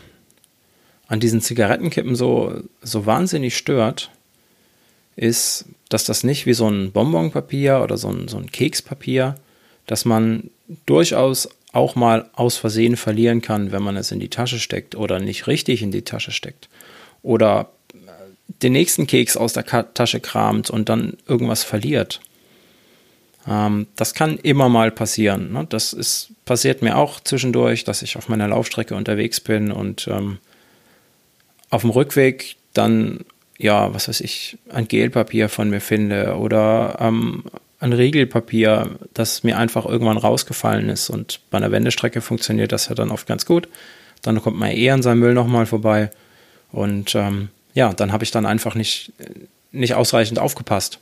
an 1.12 1.20
diesen 1.20 1.42
Zigarettenkippen 1.42 2.16
so, 2.16 2.62
so 2.80 3.04
wahnsinnig 3.04 3.54
stört, 3.54 4.10
ist, 5.14 5.66
dass 5.90 6.04
das 6.04 6.24
nicht 6.24 6.46
wie 6.46 6.54
so 6.54 6.66
ein 6.66 6.90
Bonbonpapier 6.90 7.82
oder 7.82 7.98
so 7.98 8.08
ein, 8.08 8.28
so 8.28 8.38
ein 8.38 8.50
Kekspapier, 8.50 9.34
dass 9.86 10.06
man 10.06 10.48
durchaus 10.86 11.50
auch 11.72 11.96
mal 11.96 12.30
aus 12.32 12.56
Versehen 12.56 12.96
verlieren 12.96 13.42
kann, 13.42 13.72
wenn 13.72 13.82
man 13.82 13.98
es 13.98 14.10
in 14.10 14.20
die 14.20 14.30
Tasche 14.30 14.58
steckt 14.58 14.94
oder 14.94 15.20
nicht 15.20 15.46
richtig 15.48 15.82
in 15.82 15.90
die 15.90 16.00
Tasche 16.00 16.32
steckt. 16.32 16.70
Oder 17.22 17.68
den 18.62 18.72
nächsten 18.72 19.06
Keks 19.06 19.36
aus 19.36 19.52
der 19.52 19.66
Tasche 19.92 20.20
kramt 20.20 20.70
und 20.70 20.88
dann 20.88 21.18
irgendwas 21.28 21.62
verliert. 21.62 22.22
Ähm, 23.46 23.86
das 23.96 24.14
kann 24.14 24.38
immer 24.38 24.70
mal 24.70 24.90
passieren. 24.90 25.52
Ne? 25.52 25.66
Das 25.68 25.92
ist, 25.92 26.30
passiert 26.46 26.80
mir 26.80 26.96
auch 26.96 27.20
zwischendurch, 27.20 27.84
dass 27.84 28.00
ich 28.00 28.16
auf 28.16 28.30
meiner 28.30 28.48
Laufstrecke 28.48 28.94
unterwegs 28.94 29.40
bin 29.40 29.70
und 29.70 30.08
ähm, 30.08 30.38
auf 31.72 31.80
dem 31.80 31.90
Rückweg 31.90 32.56
dann, 32.74 33.20
ja, 33.58 33.92
was 33.94 34.06
weiß 34.06 34.20
ich, 34.20 34.58
ein 34.68 34.86
Gelpapier 34.86 35.48
von 35.48 35.70
mir 35.70 35.80
finde 35.80 36.36
oder 36.36 36.98
ähm, 37.00 37.44
ein 37.80 37.94
Riegelpapier, 37.94 38.90
das 39.14 39.42
mir 39.42 39.56
einfach 39.56 39.86
irgendwann 39.86 40.18
rausgefallen 40.18 40.90
ist. 40.90 41.08
Und 41.08 41.40
bei 41.50 41.56
einer 41.56 41.72
Wendestrecke 41.72 42.20
funktioniert 42.20 42.72
das 42.72 42.88
ja 42.88 42.94
dann 42.94 43.10
oft 43.10 43.26
ganz 43.26 43.46
gut. 43.46 43.68
Dann 44.20 44.40
kommt 44.42 44.58
man 44.58 44.70
eher 44.70 44.92
an 44.92 45.02
seinem 45.02 45.20
Müll 45.20 45.32
nochmal 45.32 45.64
vorbei. 45.64 46.10
Und 46.70 47.14
ähm, 47.14 47.48
ja, 47.72 47.94
dann 47.94 48.12
habe 48.12 48.22
ich 48.22 48.30
dann 48.30 48.44
einfach 48.44 48.74
nicht, 48.74 49.12
nicht 49.72 49.94
ausreichend 49.94 50.38
aufgepasst. 50.38 50.98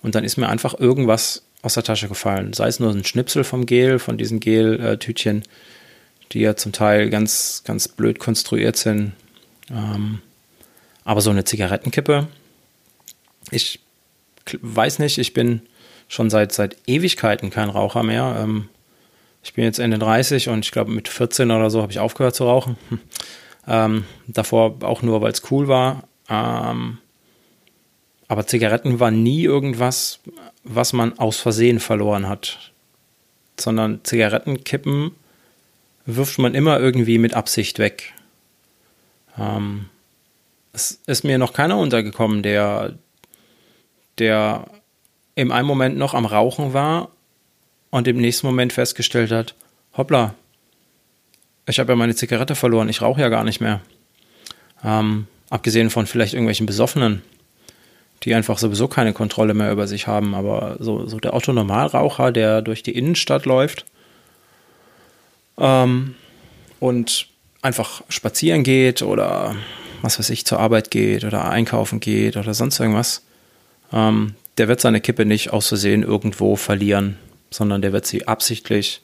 Und 0.00 0.14
dann 0.14 0.24
ist 0.24 0.38
mir 0.38 0.48
einfach 0.48 0.78
irgendwas 0.80 1.42
aus 1.60 1.74
der 1.74 1.84
Tasche 1.84 2.08
gefallen. 2.08 2.54
Sei 2.54 2.68
es 2.68 2.80
nur 2.80 2.90
ein 2.90 3.04
Schnipsel 3.04 3.44
vom 3.44 3.66
Gel, 3.66 3.98
von 3.98 4.16
diesen 4.16 4.40
Gel-Tütchen, 4.40 5.42
die 6.32 6.40
ja 6.40 6.56
zum 6.56 6.72
Teil 6.72 7.10
ganz, 7.10 7.62
ganz 7.66 7.86
blöd 7.86 8.18
konstruiert 8.18 8.76
sind. 8.76 9.12
Ähm, 9.70 10.20
aber 11.04 11.20
so 11.20 11.30
eine 11.30 11.44
Zigarettenkippe, 11.44 12.26
ich 13.50 13.80
weiß 14.60 14.98
nicht, 14.98 15.18
ich 15.18 15.32
bin 15.32 15.62
schon 16.08 16.30
seit, 16.30 16.52
seit 16.52 16.76
Ewigkeiten 16.86 17.50
kein 17.50 17.68
Raucher 17.68 18.02
mehr. 18.02 18.36
Ähm, 18.40 18.68
ich 19.42 19.54
bin 19.54 19.64
jetzt 19.64 19.78
Ende 19.78 19.98
30 19.98 20.48
und 20.48 20.64
ich 20.64 20.72
glaube 20.72 20.90
mit 20.90 21.08
14 21.08 21.50
oder 21.50 21.70
so 21.70 21.82
habe 21.82 21.92
ich 21.92 21.98
aufgehört 21.98 22.34
zu 22.34 22.44
rauchen. 22.44 22.76
Hm. 22.88 23.00
Ähm, 23.68 24.04
davor 24.28 24.76
auch 24.82 25.02
nur, 25.02 25.22
weil 25.22 25.32
es 25.32 25.50
cool 25.50 25.66
war. 25.66 26.04
Ähm, 26.28 26.98
aber 28.28 28.46
Zigaretten 28.46 29.00
war 29.00 29.10
nie 29.10 29.42
irgendwas, 29.42 30.20
was 30.62 30.92
man 30.92 31.18
aus 31.18 31.38
Versehen 31.38 31.80
verloren 31.80 32.28
hat. 32.28 32.72
Sondern 33.58 34.04
Zigarettenkippen 34.04 35.12
wirft 36.04 36.38
man 36.38 36.54
immer 36.54 36.78
irgendwie 36.78 37.18
mit 37.18 37.34
Absicht 37.34 37.80
weg. 37.80 38.12
Ähm, 39.38 39.86
es 40.72 41.00
ist 41.06 41.24
mir 41.24 41.38
noch 41.38 41.52
keiner 41.52 41.78
untergekommen, 41.78 42.42
der, 42.42 42.94
der 44.18 44.66
im 45.34 45.52
einen 45.52 45.66
Moment 45.66 45.96
noch 45.96 46.14
am 46.14 46.26
Rauchen 46.26 46.72
war 46.72 47.10
und 47.90 48.08
im 48.08 48.18
nächsten 48.18 48.46
Moment 48.46 48.72
festgestellt 48.72 49.30
hat, 49.30 49.54
hoppla, 49.96 50.34
ich 51.66 51.78
habe 51.78 51.92
ja 51.92 51.96
meine 51.96 52.14
Zigarette 52.14 52.54
verloren, 52.54 52.88
ich 52.88 53.02
rauche 53.02 53.20
ja 53.20 53.28
gar 53.28 53.44
nicht 53.44 53.60
mehr. 53.60 53.80
Ähm, 54.84 55.26
abgesehen 55.50 55.90
von 55.90 56.06
vielleicht 56.06 56.34
irgendwelchen 56.34 56.66
Besoffenen, 56.66 57.22
die 58.22 58.34
einfach 58.34 58.58
sowieso 58.58 58.88
keine 58.88 59.12
Kontrolle 59.12 59.54
mehr 59.54 59.72
über 59.72 59.86
sich 59.86 60.06
haben. 60.06 60.34
Aber 60.34 60.76
so, 60.78 61.06
so 61.06 61.18
der 61.18 61.34
Otto-Normalraucher, 61.34 62.32
der 62.32 62.62
durch 62.62 62.82
die 62.82 62.96
Innenstadt 62.96 63.46
läuft 63.46 63.84
ähm, 65.58 66.14
und 66.80 67.28
einfach 67.62 68.02
spazieren 68.08 68.62
geht 68.62 69.02
oder 69.02 69.56
was 70.02 70.18
weiß 70.18 70.30
ich, 70.30 70.44
zur 70.44 70.60
Arbeit 70.60 70.90
geht 70.90 71.24
oder 71.24 71.48
einkaufen 71.48 72.00
geht 72.00 72.36
oder 72.36 72.54
sonst 72.54 72.78
irgendwas, 72.80 73.22
ähm, 73.92 74.34
der 74.58 74.68
wird 74.68 74.80
seine 74.80 75.00
Kippe 75.00 75.24
nicht 75.24 75.52
aus 75.52 75.68
Versehen 75.68 76.02
irgendwo 76.02 76.56
verlieren, 76.56 77.18
sondern 77.50 77.82
der 77.82 77.92
wird 77.92 78.06
sie 78.06 78.28
absichtlich 78.28 79.00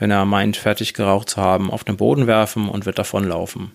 wenn 0.00 0.10
er 0.10 0.24
meint, 0.24 0.56
fertig 0.56 0.94
geraucht 0.94 1.28
zu 1.28 1.36
haben, 1.36 1.70
auf 1.70 1.84
den 1.84 1.98
Boden 1.98 2.26
werfen 2.26 2.68
und 2.68 2.86
wird 2.86 2.98
davonlaufen. 2.98 3.70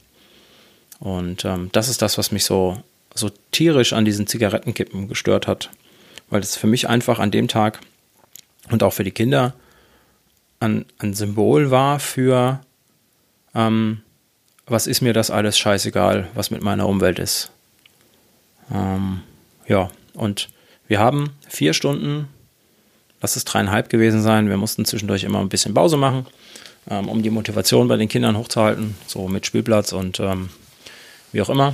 Und 0.99 1.45
ähm, 1.45 1.69
das 1.71 1.87
ist 1.87 2.01
das, 2.01 2.17
was 2.17 2.31
mich 2.31 2.43
so, 2.43 2.81
so 3.13 3.29
tierisch 3.51 3.93
an 3.93 4.05
diesen 4.05 4.25
Zigarettenkippen 4.25 5.07
gestört 5.07 5.45
hat. 5.47 5.69
Weil 6.29 6.41
es 6.41 6.57
für 6.57 6.65
mich 6.65 6.89
einfach 6.89 7.19
an 7.19 7.29
dem 7.29 7.47
Tag 7.47 7.79
und 8.71 8.81
auch 8.81 8.91
für 8.91 9.03
die 9.03 9.11
Kinder 9.11 9.53
ein, 10.59 10.85
ein 10.97 11.13
Symbol 11.13 11.69
war 11.69 11.99
für, 11.99 12.59
ähm, 13.55 14.01
was 14.67 14.87
ist 14.87 15.01
mir 15.01 15.13
das 15.13 15.31
alles 15.31 15.57
scheißegal, 15.57 16.27
was 16.33 16.51
mit 16.51 16.61
meiner 16.61 16.87
Umwelt 16.87 17.19
ist. 17.19 17.51
Ähm, 18.73 19.21
ja, 19.67 19.89
und 20.13 20.49
wir 20.87 20.99
haben 20.99 21.31
vier 21.47 21.73
Stunden 21.73 22.27
lass 23.25 23.35
es 23.35 23.45
dreieinhalb 23.45 23.89
gewesen 23.89 24.21
sein. 24.21 24.49
Wir 24.49 24.57
mussten 24.57 24.85
zwischendurch 24.85 25.23
immer 25.23 25.39
ein 25.39 25.49
bisschen 25.49 25.73
Pause 25.73 25.97
machen, 25.97 26.27
ähm, 26.87 27.09
um 27.09 27.23
die 27.23 27.31
Motivation 27.31 27.87
bei 27.87 27.97
den 27.97 28.07
Kindern 28.07 28.37
hochzuhalten, 28.37 28.95
so 29.07 29.27
mit 29.27 29.47
Spielplatz 29.47 29.93
und 29.93 30.19
ähm, 30.19 30.49
wie 31.31 31.41
auch 31.41 31.49
immer. 31.49 31.73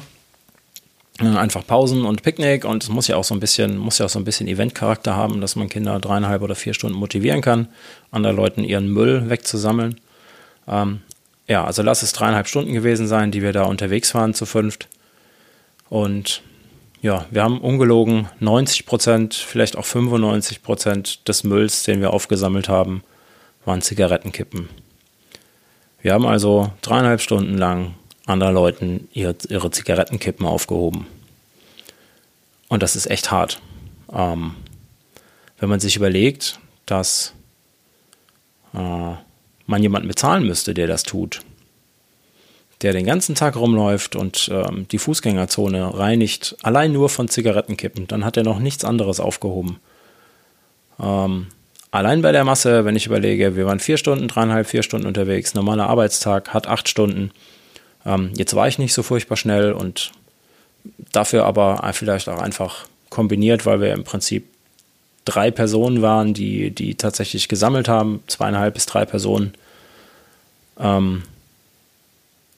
Äh, 1.20 1.26
einfach 1.26 1.68
Pausen 1.68 2.06
und 2.06 2.24
Picknick 2.24 2.64
und 2.64 2.84
es 2.84 2.90
muss 2.90 3.10
ja 3.10 3.18
auch 3.18 3.26
so 3.26 3.34
ein 3.34 3.42
bisschen, 3.42 3.78
muss 3.78 3.98
ja 3.98 4.06
auch 4.06 4.10
so 4.10 4.18
ein 4.18 4.24
bisschen 4.24 4.48
Eventcharakter 4.48 5.18
haben, 5.18 5.42
dass 5.42 5.58
man 5.58 5.68
Kinder 5.68 6.00
dreieinhalb 6.00 6.42
oder 6.42 6.56
vier 6.56 6.74
Stunden 6.74 6.98
motivieren 6.98 7.42
kann, 7.42 7.68
anderen 8.12 8.38
Leuten 8.38 8.64
ihren 8.64 8.88
Müll 8.88 9.30
wegzusammeln. 9.30 10.00
Ähm, 10.70 11.02
ja, 11.48 11.66
also 11.66 11.82
lass 11.82 12.04
es 12.04 12.14
dreieinhalb 12.14 12.48
Stunden 12.48 12.74
gewesen 12.74 13.08
sein, 13.08 13.32
die 13.32 13.42
wir 13.42 13.54
da 13.54 13.64
unterwegs 13.64 14.14
waren 14.14 14.34
zu 14.34 14.46
fünft. 14.46 14.88
Und 15.90 16.42
ja, 17.02 17.26
wir 17.32 17.44
haben 17.44 17.60
ungelogen 17.60 18.30
90 18.40 18.86
Prozent, 18.86 19.34
vielleicht 19.34 19.76
auch 19.76 19.86
95 19.86 20.62
Prozent 20.62 21.28
des 21.28 21.44
Mülls, 21.44 21.84
den 21.84 22.00
wir 22.00 22.14
aufgesammelt 22.14 22.70
haben, 22.70 23.04
waren 23.66 23.82
Zigarettenkippen. 23.82 24.70
Wir 26.02 26.14
haben 26.14 26.26
also 26.26 26.72
dreieinhalb 26.82 27.22
Stunden 27.22 27.58
lang 27.58 27.96
anderen 28.26 28.54
Leuten 28.54 29.10
ihre, 29.14 29.36
ihre 29.50 29.72
Zigarettenkippen 29.72 30.46
aufgehoben. 30.46 31.08
Und 32.70 32.84
das 32.84 32.96
ist 32.96 33.08
echt 33.08 33.32
hart. 33.32 33.60
Ähm, 34.14 34.56
wenn 35.60 35.70
man 35.70 35.80
sich 35.80 35.96
überlegt, 35.96 36.60
dass 36.86 37.34
äh, 38.74 39.14
man 39.66 39.82
jemanden 39.82 40.08
bezahlen 40.08 40.46
müsste, 40.46 40.74
der 40.74 40.88
das 40.88 41.04
tut, 41.04 41.42
der 42.82 42.94
den 42.94 43.06
ganzen 43.06 43.36
Tag 43.36 43.56
rumläuft 43.56 44.16
und 44.16 44.50
ähm, 44.52 44.88
die 44.92 44.98
Fußgängerzone 44.98 45.98
reinigt, 45.98 46.56
allein 46.64 46.92
nur 46.92 47.10
von 47.10 47.28
Zigarettenkippen, 47.28 48.08
dann 48.08 48.26
hat 48.26 48.38
er 48.38 48.44
noch 48.44 48.60
nichts 48.60 48.84
anderes 48.84 49.20
aufgehoben. 49.20 49.80
Ähm, 51.00 51.48
allein 51.92 52.22
bei 52.22 52.32
der 52.32 52.44
Masse, 52.44 52.86
wenn 52.86 52.96
ich 52.96 53.06
überlege, 53.06 53.56
wir 53.56 53.66
waren 53.66 53.80
vier 53.80 53.98
Stunden, 53.98 54.28
dreieinhalb, 54.28 54.68
vier 54.68 54.84
Stunden 54.84 55.08
unterwegs, 55.08 55.54
normaler 55.54 55.88
Arbeitstag 55.88 56.54
hat 56.54 56.68
acht 56.68 56.90
Stunden. 56.90 57.32
Ähm, 58.06 58.32
jetzt 58.36 58.56
war 58.56 58.68
ich 58.68 58.80
nicht 58.80 58.94
so 58.94 59.04
furchtbar 59.04 59.38
schnell 59.38 59.74
und 59.74 60.12
dafür 61.12 61.46
aber 61.46 61.88
vielleicht 61.94 62.30
auch 62.30 62.40
einfach 62.40 62.88
kombiniert, 63.10 63.66
weil 63.66 63.82
wir 63.82 63.94
im 63.94 64.04
Prinzip 64.04 64.51
drei 65.26 65.52
Personen 65.52 66.02
waren, 66.02 66.34
die, 66.34 66.72
die 66.72 66.96
tatsächlich 66.96 67.48
gesammelt 67.48 67.88
haben, 67.88 68.24
zweieinhalb 68.28 68.74
bis 68.74 68.86
drei 68.86 69.06
Personen. 69.06 69.54
Ähm, 70.80 71.24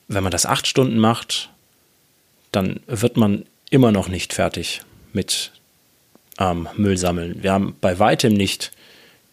wenn 0.07 0.23
man 0.23 0.31
das 0.31 0.45
acht 0.45 0.67
Stunden 0.67 0.97
macht, 0.97 1.49
dann 2.51 2.79
wird 2.87 3.17
man 3.17 3.45
immer 3.69 3.91
noch 3.91 4.07
nicht 4.07 4.33
fertig 4.33 4.81
mit 5.11 5.51
ähm, 6.39 6.67
Müll 6.75 6.97
sammeln. 6.97 7.41
Wir 7.41 7.51
haben 7.51 7.75
bei 7.81 7.99
weitem 7.99 8.33
nicht 8.33 8.71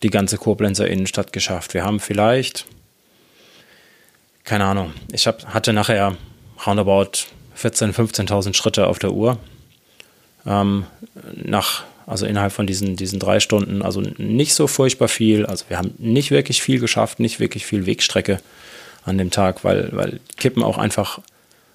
die 0.03 0.11
ganze 0.11 0.38
Koblenzer 0.38 0.88
Innenstadt 0.88 1.33
geschafft. 1.33 1.75
Wir 1.75 1.85
haben 1.85 2.01
vielleicht, 2.01 2.64
keine 4.45 4.64
Ahnung, 4.64 4.93
ich 5.12 5.27
hab, 5.27 5.45
hatte 5.53 5.73
nachher 5.73 6.16
roundabout 6.66 7.27
14.000, 7.59 7.93
15.000 7.93 8.55
Schritte 8.55 8.87
auf 8.87 8.99
der 8.99 9.12
Uhr. 9.12 9.38
Ähm, 10.47 10.87
nach, 11.35 11.85
also 12.07 12.27
innerhalb 12.27 12.53
von 12.53 12.67
diesen, 12.67 12.97
diesen 12.97 13.19
drei 13.19 13.41
Stunden, 13.41 13.83
also 13.83 14.03
nicht 14.19 14.55
so 14.55 14.67
furchtbar 14.67 15.09
viel. 15.09 15.47
Also 15.47 15.67
wir 15.69 15.79
haben 15.79 15.95
nicht 15.99 16.31
wirklich 16.31 16.63
viel 16.63 16.81
geschafft, 16.81 17.21
nicht 17.21 17.41
wirklich 17.41 17.67
viel 17.67 17.87
Wegstrecke 17.87 18.41
an 19.05 19.19
dem 19.19 19.31
Tag, 19.31 19.65
weil, 19.65 19.91
weil 19.93 20.21
Kippen 20.37 20.63
auch 20.63 20.79
einfach 20.79 21.21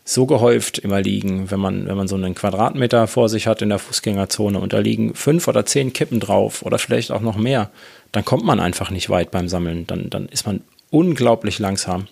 so 0.07 0.27
gehäuft 0.27 0.77
immer 0.77 1.01
liegen, 1.01 1.49
wenn 1.49 1.59
man, 1.59 1.87
wenn 1.87 1.97
man 1.97 2.07
so 2.07 2.15
einen 2.15 2.35
Quadratmeter 2.35 3.07
vor 3.07 3.27
sich 3.27 3.47
hat 3.47 3.63
in 3.63 3.69
der 3.69 3.79
Fußgängerzone 3.79 4.59
und 4.59 4.71
da 4.71 4.77
liegen 4.77 5.15
fünf 5.15 5.47
oder 5.47 5.65
zehn 5.65 5.93
Kippen 5.93 6.19
drauf 6.19 6.61
oder 6.61 6.77
vielleicht 6.77 7.11
auch 7.11 7.21
noch 7.21 7.37
mehr, 7.37 7.71
dann 8.11 8.23
kommt 8.23 8.45
man 8.45 8.59
einfach 8.59 8.91
nicht 8.91 9.09
weit 9.09 9.31
beim 9.31 9.47
Sammeln. 9.47 9.87
Dann, 9.87 10.11
dann 10.11 10.27
ist 10.27 10.45
man 10.45 10.61
unglaublich 10.91 11.57
langsam. 11.57 12.07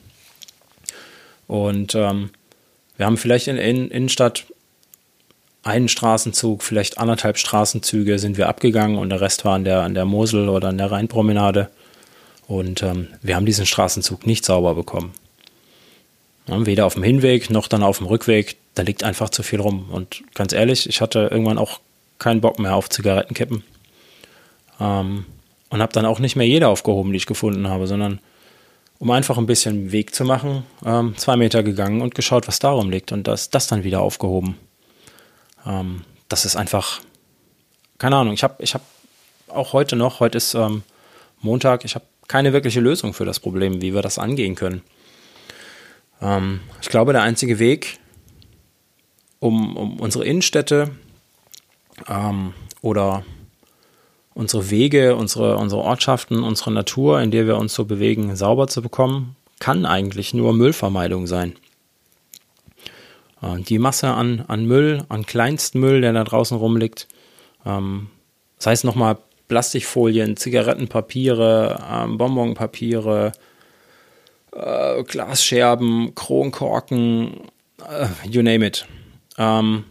Und 1.47 1.93
ähm, 1.93 2.31
wir 2.97 3.05
haben 3.05 3.17
vielleicht 3.17 3.47
in 3.47 3.57
der 3.57 3.65
Innenstadt 3.65 4.45
einen 5.63 5.87
Straßenzug, 5.87 6.61
vielleicht 6.61 6.97
anderthalb 6.97 7.37
Straßenzüge 7.37 8.19
sind 8.19 8.37
wir 8.37 8.49
abgegangen 8.49 8.97
und 8.97 9.09
der 9.09 9.21
Rest 9.21 9.45
war 9.45 9.55
an 9.55 9.63
der, 9.63 9.81
an 9.81 9.93
der 9.93 10.05
Mosel 10.05 10.49
oder 10.49 10.69
an 10.69 10.77
der 10.77 10.91
Rheinpromenade. 10.91 11.69
Und 12.47 12.83
ähm, 12.83 13.07
wir 13.21 13.35
haben 13.35 13.45
diesen 13.45 13.65
Straßenzug 13.65 14.27
nicht 14.27 14.45
sauber 14.45 14.75
bekommen. 14.75 15.13
Weder 16.47 16.85
auf 16.85 16.95
dem 16.95 17.03
Hinweg 17.03 17.49
noch 17.49 17.69
dann 17.69 17.83
auf 17.83 17.99
dem 17.99 18.07
Rückweg. 18.07 18.57
Da 18.75 18.83
liegt 18.83 19.05
einfach 19.05 19.29
zu 19.29 19.43
viel 19.43 19.61
rum. 19.61 19.89
Und 19.89 20.23
ganz 20.33 20.51
ehrlich, 20.51 20.89
ich 20.89 20.99
hatte 20.99 21.29
irgendwann 21.31 21.57
auch 21.57 21.79
keinen 22.19 22.41
Bock 22.41 22.59
mehr 22.59 22.75
auf 22.75 22.89
Zigarettenkippen. 22.89 23.63
Ähm, 24.81 25.25
und 25.69 25.81
habe 25.81 25.93
dann 25.93 26.05
auch 26.05 26.19
nicht 26.19 26.35
mehr 26.35 26.45
jede 26.45 26.67
aufgehoben, 26.67 27.11
die 27.11 27.17
ich 27.17 27.25
gefunden 27.25 27.69
habe, 27.69 27.87
sondern 27.87 28.19
um 28.99 29.09
einfach 29.09 29.37
ein 29.37 29.45
bisschen 29.45 29.91
Weg 29.91 30.13
zu 30.13 30.25
machen, 30.25 30.63
ähm, 30.85 31.15
zwei 31.17 31.35
Meter 31.35 31.63
gegangen 31.63 32.01
und 32.01 32.13
geschaut, 32.13 32.47
was 32.47 32.59
darum 32.59 32.89
liegt 32.89 33.11
und 33.11 33.27
das, 33.27 33.49
das 33.49 33.67
dann 33.67 33.83
wieder 33.83 34.01
aufgehoben. 34.01 34.57
Ähm, 35.65 36.01
das 36.29 36.45
ist 36.45 36.55
einfach, 36.55 37.01
keine 37.97 38.17
Ahnung, 38.17 38.33
ich 38.33 38.43
habe 38.43 38.55
ich 38.59 38.73
hab 38.73 38.81
auch 39.47 39.73
heute 39.73 39.95
noch, 39.95 40.19
heute 40.19 40.37
ist 40.37 40.53
ähm, 40.55 40.83
Montag, 41.41 41.85
ich 41.85 41.95
habe 41.95 42.05
keine 42.27 42.53
wirkliche 42.53 42.79
Lösung 42.79 43.13
für 43.13 43.25
das 43.25 43.39
Problem, 43.39 43.81
wie 43.81 43.93
wir 43.93 44.01
das 44.01 44.17
angehen 44.17 44.55
können. 44.55 44.81
Ähm, 46.21 46.61
ich 46.81 46.89
glaube, 46.89 47.13
der 47.13 47.21
einzige 47.21 47.59
Weg, 47.59 47.99
um, 49.39 49.75
um 49.75 49.99
unsere 49.99 50.25
Innenstädte 50.25 50.91
ähm, 52.07 52.53
oder 52.81 53.23
unsere 54.33 54.69
Wege, 54.69 55.15
unsere, 55.15 55.57
unsere 55.57 55.81
Ortschaften, 55.81 56.43
unsere 56.43 56.71
Natur, 56.71 57.21
in 57.21 57.31
der 57.31 57.45
wir 57.45 57.57
uns 57.57 57.73
so 57.73 57.85
bewegen, 57.85 58.35
sauber 58.35 58.67
zu 58.67 58.81
bekommen, 58.81 59.35
kann 59.59 59.85
eigentlich 59.85 60.33
nur 60.33 60.53
Müllvermeidung 60.53 61.27
sein. 61.27 61.55
Äh, 63.43 63.61
die 63.61 63.79
Masse 63.79 64.09
an, 64.09 64.45
an 64.47 64.65
Müll, 64.65 65.03
an 65.09 65.25
Kleinstmüll, 65.25 66.01
der 66.01 66.13
da 66.13 66.23
draußen 66.23 66.57
rumliegt, 66.57 67.07
ähm, 67.65 68.09
sei 68.57 68.71
es 68.71 68.83
nochmal 68.83 69.17
Plastikfolien, 69.47 70.37
Zigarettenpapiere, 70.37 71.83
ähm, 71.91 72.17
Bonbonpapiere, 72.17 73.33
äh, 74.53 75.03
Glasscherben, 75.03 76.15
Kronkorken, 76.15 77.41
äh, 77.87 78.07
you 78.27 78.41
name 78.41 78.65
it. 78.65 78.87
Ähm, 79.37 79.85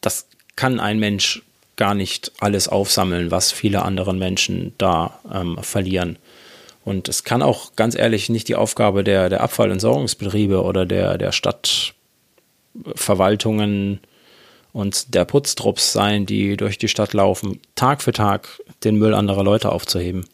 das 0.00 0.28
kann 0.56 0.80
ein 0.80 0.98
Mensch 0.98 1.42
gar 1.76 1.94
nicht 1.94 2.30
alles 2.38 2.68
aufsammeln, 2.68 3.32
was 3.32 3.50
viele 3.50 3.82
andere 3.82 4.14
Menschen 4.14 4.74
da 4.78 5.18
ähm, 5.32 5.58
verlieren. 5.60 6.18
Und 6.84 7.08
es 7.08 7.24
kann 7.24 7.42
auch 7.42 7.74
ganz 7.74 7.96
ehrlich 7.96 8.28
nicht 8.28 8.46
die 8.46 8.54
Aufgabe 8.54 9.02
der, 9.02 9.28
der 9.28 9.40
Abfallentsorgungsbetriebe 9.40 10.62
oder 10.62 10.86
der, 10.86 11.18
der 11.18 11.32
Stadtverwaltungen 12.74 14.00
und 14.72 15.14
der 15.14 15.24
Putztrupps 15.24 15.92
sein, 15.92 16.26
die 16.26 16.56
durch 16.56 16.78
die 16.78 16.88
Stadt 16.88 17.12
laufen, 17.12 17.60
Tag 17.74 18.02
für 18.02 18.12
Tag 18.12 18.60
den 18.82 18.96
Müll 18.96 19.14
anderer 19.14 19.44
Leute 19.44 19.70
aufzuheben. 19.70 20.24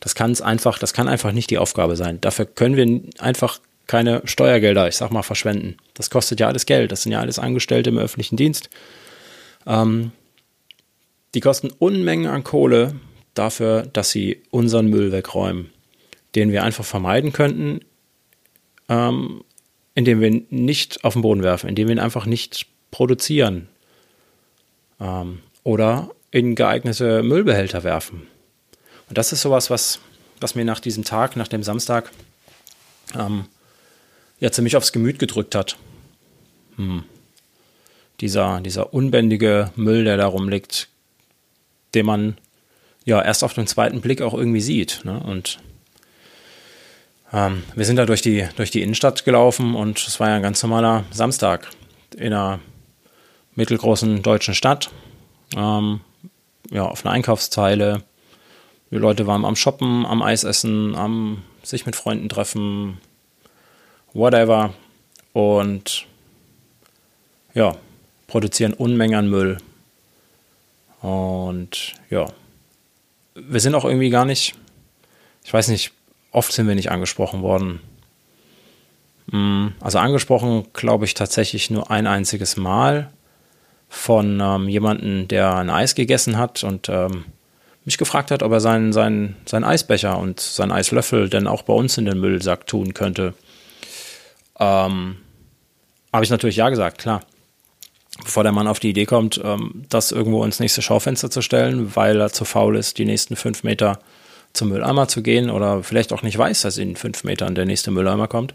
Das 0.00 0.14
kann 0.14 0.30
es 0.30 0.42
einfach, 0.42 0.78
das 0.78 0.92
kann 0.92 1.08
einfach 1.08 1.32
nicht 1.32 1.50
die 1.50 1.58
Aufgabe 1.58 1.96
sein. 1.96 2.20
Dafür 2.20 2.46
können 2.46 2.76
wir 2.76 3.00
einfach 3.22 3.60
keine 3.86 4.22
Steuergelder, 4.24 4.88
ich 4.88 4.96
sag 4.96 5.10
mal, 5.10 5.22
verschwenden. 5.22 5.76
Das 5.94 6.10
kostet 6.10 6.40
ja 6.40 6.48
alles 6.48 6.66
Geld. 6.66 6.90
Das 6.90 7.02
sind 7.02 7.12
ja 7.12 7.20
alles 7.20 7.38
Angestellte 7.38 7.90
im 7.90 7.98
öffentlichen 7.98 8.36
Dienst. 8.36 8.68
Ähm, 9.66 10.12
die 11.34 11.40
kosten 11.40 11.70
Unmengen 11.78 12.26
an 12.26 12.44
Kohle 12.44 12.96
dafür, 13.34 13.82
dass 13.92 14.10
sie 14.10 14.42
unseren 14.50 14.88
Müll 14.88 15.12
wegräumen, 15.12 15.70
den 16.34 16.50
wir 16.50 16.64
einfach 16.64 16.84
vermeiden 16.84 17.32
könnten, 17.32 17.80
ähm, 18.88 19.42
indem 19.96 20.20
wir 20.20 20.28
ihn 20.28 20.46
nicht 20.50 21.02
auf 21.04 21.14
den 21.14 21.22
Boden 21.22 21.42
werfen, 21.42 21.68
indem 21.68 21.88
wir 21.88 21.96
ihn 21.96 22.00
einfach 22.00 22.26
nicht 22.26 22.66
produzieren 22.92 23.66
ähm, 25.00 25.40
oder 25.64 26.10
in 26.30 26.54
geeignete 26.54 27.22
Müllbehälter 27.22 27.82
werfen. 27.82 28.28
Und 29.08 29.18
das 29.18 29.32
ist 29.32 29.40
sowas, 29.40 29.70
was, 29.70 29.98
was 30.38 30.54
mir 30.54 30.64
nach 30.64 30.80
diesem 30.80 31.02
Tag, 31.02 31.34
nach 31.36 31.48
dem 31.48 31.62
Samstag, 31.62 32.12
ähm, 33.18 33.46
ja 34.38 34.52
ziemlich 34.52 34.76
aufs 34.76 34.92
Gemüt 34.92 35.18
gedrückt 35.18 35.54
hat. 35.54 35.78
Hm. 36.76 37.04
Dieser, 38.20 38.60
dieser 38.60 38.92
unbändige 38.92 39.70
Müll, 39.76 40.04
der 40.04 40.18
da 40.18 40.26
rumliegt, 40.26 40.88
den 41.94 42.04
man 42.04 42.36
ja 43.06 43.22
erst 43.22 43.44
auf 43.44 43.54
den 43.54 43.66
zweiten 43.66 44.02
Blick 44.02 44.20
auch 44.20 44.34
irgendwie 44.34 44.60
sieht. 44.60 45.02
Ne? 45.04 45.18
Und 45.20 45.58
ähm, 47.36 47.64
wir 47.74 47.84
sind 47.84 47.96
da 47.96 48.06
durch 48.06 48.22
die, 48.22 48.48
durch 48.56 48.70
die 48.70 48.80
Innenstadt 48.80 49.26
gelaufen 49.26 49.74
und 49.74 49.98
es 49.98 50.18
war 50.18 50.30
ja 50.30 50.36
ein 50.36 50.42
ganz 50.42 50.62
normaler 50.62 51.04
Samstag 51.10 51.68
in 52.16 52.32
einer 52.32 52.60
mittelgroßen 53.56 54.22
deutschen 54.22 54.54
Stadt. 54.54 54.90
Ähm, 55.54 56.00
ja, 56.70 56.86
auf 56.86 57.04
einer 57.04 57.12
Einkaufszeile. 57.12 58.02
Die 58.90 58.96
Leute 58.96 59.26
waren 59.26 59.44
am 59.44 59.54
Shoppen, 59.54 60.06
am 60.06 60.22
Eisessen, 60.22 60.94
am 60.94 61.42
sich 61.62 61.84
mit 61.84 61.94
Freunden 61.94 62.30
treffen, 62.30 62.98
whatever. 64.14 64.72
Und 65.34 66.06
ja, 67.52 67.76
produzieren 68.28 68.72
Unmengen 68.72 69.18
an 69.18 69.28
Müll. 69.28 69.58
Und 71.02 71.96
ja, 72.08 72.28
wir 73.34 73.60
sind 73.60 73.74
auch 73.74 73.84
irgendwie 73.84 74.10
gar 74.10 74.24
nicht, 74.24 74.54
ich 75.44 75.52
weiß 75.52 75.68
nicht, 75.68 75.92
oft 76.32 76.52
sind 76.52 76.68
wir 76.68 76.74
nicht 76.74 76.90
angesprochen 76.90 77.42
worden. 77.42 77.80
Mm, 79.26 79.68
also 79.80 79.98
angesprochen, 79.98 80.66
glaube 80.72 81.04
ich, 81.04 81.14
tatsächlich 81.14 81.70
nur 81.70 81.90
ein 81.90 82.06
einziges 82.06 82.56
Mal 82.56 83.10
von 83.88 84.40
ähm, 84.40 84.68
jemandem, 84.68 85.28
der 85.28 85.54
ein 85.54 85.70
Eis 85.70 85.94
gegessen 85.94 86.36
hat 86.36 86.64
und 86.64 86.88
ähm, 86.88 87.24
mich 87.84 87.98
gefragt 87.98 88.30
hat, 88.30 88.42
ob 88.42 88.52
er 88.52 88.60
seinen, 88.60 88.92
seinen, 88.92 89.36
seinen 89.46 89.64
Eisbecher 89.64 90.18
und 90.18 90.40
seinen 90.40 90.72
Eislöffel 90.72 91.28
denn 91.28 91.46
auch 91.46 91.62
bei 91.62 91.72
uns 91.72 91.96
in 91.98 92.04
den 92.04 92.18
Müllsack 92.18 92.66
tun 92.66 92.94
könnte. 92.94 93.34
Ähm, 94.58 95.16
Habe 96.12 96.24
ich 96.24 96.30
natürlich 96.30 96.56
ja 96.56 96.68
gesagt, 96.68 96.98
klar 96.98 97.22
bevor 98.22 98.42
der 98.42 98.52
Mann 98.52 98.66
auf 98.66 98.80
die 98.80 98.90
Idee 98.90 99.06
kommt, 99.06 99.40
ähm, 99.42 99.84
das 99.88 100.12
irgendwo 100.12 100.44
ins 100.44 100.60
nächste 100.60 100.82
Schaufenster 100.82 101.30
zu 101.30 101.42
stellen, 101.42 101.94
weil 101.96 102.20
er 102.20 102.32
zu 102.32 102.44
faul 102.44 102.76
ist, 102.76 102.98
die 102.98 103.04
nächsten 103.04 103.36
fünf 103.36 103.62
Meter 103.62 103.98
zum 104.56 104.68
Mülleimer 104.68 105.08
zu 105.08 105.22
gehen 105.22 105.50
oder 105.50 105.82
vielleicht 105.82 106.12
auch 106.12 106.22
nicht 106.22 106.36
weiß, 106.36 106.62
dass 106.62 106.78
in 106.78 106.96
fünf 106.96 107.24
Metern 107.24 107.54
der 107.54 107.66
nächste 107.66 107.90
Mülleimer 107.90 108.28
kommt. 108.28 108.54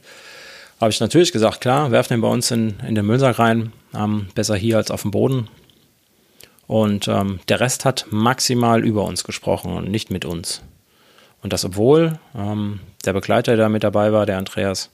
Habe 0.80 0.92
ich 0.92 1.00
natürlich 1.00 1.32
gesagt, 1.32 1.62
klar, 1.62 1.92
werfen 1.92 2.16
den 2.16 2.22
bei 2.22 2.28
uns 2.28 2.50
in, 2.52 2.80
in 2.88 2.96
den 2.96 3.06
Müllsack 3.06 3.40
rein, 3.40 3.72
ähm, 3.94 4.28
besser 4.34 4.56
hier 4.56 4.78
als 4.78 4.90
auf 4.90 5.04
dem 5.04 5.12
Boden. 5.12 5.48
Und 6.68 7.08
ähm, 7.08 7.40
der 7.50 7.60
Rest 7.60 7.86
hat 7.86 8.08
maximal 8.10 8.84
über 8.84 9.04
uns 9.04 9.24
gesprochen 9.24 9.74
und 9.74 9.92
nicht 9.92 10.10
mit 10.10 10.26
uns. 10.26 10.62
Und 11.44 11.54
das 11.54 11.66
obwohl 11.66 12.20
ähm, 12.36 12.80
der 13.06 13.14
Begleiter, 13.14 13.56
der 13.56 13.70
mit 13.70 13.84
dabei 13.84 14.12
war, 14.14 14.26
der 14.26 14.38
Andreas, 14.38 14.90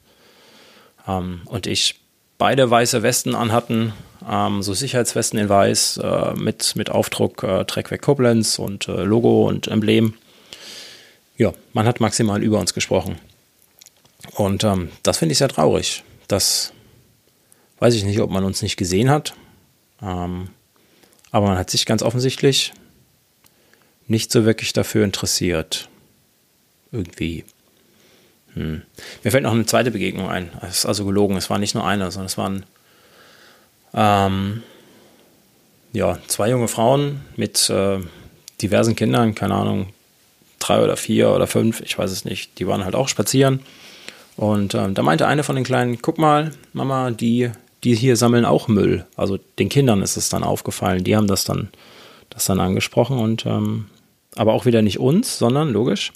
ähm, 1.08 1.42
und 1.46 1.68
ich 1.68 2.00
beide 2.38 2.70
weiße 2.70 3.04
Westen 3.04 3.36
anhatten, 3.36 3.94
ähm, 4.30 4.62
so 4.62 4.74
Sicherheitswesten 4.74 5.40
in 5.40 5.50
weiß 5.50 5.98
äh, 5.98 6.34
mit, 6.36 6.76
mit 6.76 6.90
Aufdruck 6.90 7.44
äh, 7.44 7.66
Trackweg 7.66 8.02
Koblenz 8.02 8.60
und 8.60 8.88
äh, 8.88 9.04
Logo 9.04 9.48
und 9.48 9.68
Emblem. 9.68 10.16
Ja, 11.38 11.54
man 11.74 11.86
hat 11.86 12.00
maximal 12.00 12.44
über 12.44 12.60
uns 12.60 12.74
gesprochen. 12.74 13.20
Und 14.34 14.64
ähm, 14.64 14.92
das 15.04 15.18
finde 15.18 15.34
ich 15.34 15.38
sehr 15.38 15.50
traurig. 15.50 16.04
Das 16.28 16.74
weiß 17.80 17.94
ich 17.94 18.04
nicht, 18.04 18.20
ob 18.20 18.32
man 18.32 18.44
uns 18.44 18.62
nicht 18.62 18.78
gesehen 18.78 19.10
hat. 19.10 19.34
Ähm, 20.02 20.50
aber 21.32 21.48
man 21.48 21.58
hat 21.58 21.70
sich 21.70 21.86
ganz 21.86 22.02
offensichtlich 22.02 22.74
nicht 24.08 24.32
so 24.32 24.46
wirklich 24.46 24.74
dafür 24.74 25.04
interessiert. 25.04 25.90
Irgendwie. 26.92 27.46
Hm. 28.54 28.82
Mir 29.24 29.32
fällt 29.32 29.44
noch 29.44 29.52
eine 29.52 29.66
zweite 29.66 29.92
Begegnung 29.92 30.30
ein. 30.30 30.50
Es 30.62 30.80
ist 30.80 30.86
also 30.86 31.06
gelogen. 31.06 31.38
Es 31.38 31.50
war 31.50 31.60
nicht 31.60 31.76
nur 31.76 31.86
eine, 31.86 32.10
sondern 32.12 32.26
es 32.26 32.38
waren 32.38 32.66
ähm, 33.94 34.64
ja, 35.94 36.18
zwei 36.28 36.50
junge 36.50 36.68
Frauen 36.68 37.22
mit 37.36 37.70
äh, 37.70 38.00
diversen 38.62 38.96
Kindern, 38.96 39.36
keine 39.36 39.56
Ahnung, 39.56 39.94
drei 40.68 40.84
oder 40.84 40.98
vier 40.98 41.32
oder 41.32 41.48
fünf, 41.48 41.82
ich 41.82 41.98
weiß 41.98 42.12
es 42.12 42.26
nicht. 42.26 42.60
Die 42.60 42.68
waren 42.68 42.86
halt 42.86 42.96
auch 42.96 43.08
spazieren. 43.08 43.62
Und 44.36 44.76
ähm, 44.76 44.94
da 44.94 45.02
meinte 45.02 45.28
eine 45.28 45.44
von 45.44 45.56
den 45.56 45.66
Kleinen, 45.66 46.02
guck 46.02 46.18
mal, 46.18 46.52
Mama, 46.74 47.12
die, 47.12 47.52
die 47.84 47.96
hier 47.96 48.16
sammeln 48.16 48.46
auch 48.46 48.68
Müll. 48.68 49.06
Also 49.16 49.40
den 49.60 49.70
Kindern 49.70 50.02
ist 50.02 50.18
es 50.18 50.30
dann 50.30 50.44
aufgefallen. 50.44 51.04
Die 51.04 51.16
haben 51.16 51.28
das 51.28 51.44
dann, 51.44 51.70
das 52.30 52.46
dann 52.46 52.60
angesprochen 52.60 53.18
und 53.18 53.46
ähm, 53.46 53.88
aber 54.36 54.54
auch 54.54 54.66
wieder 54.66 54.82
nicht 54.82 55.00
uns, 55.00 55.40
sondern 55.40 55.72
logisch 55.72 56.12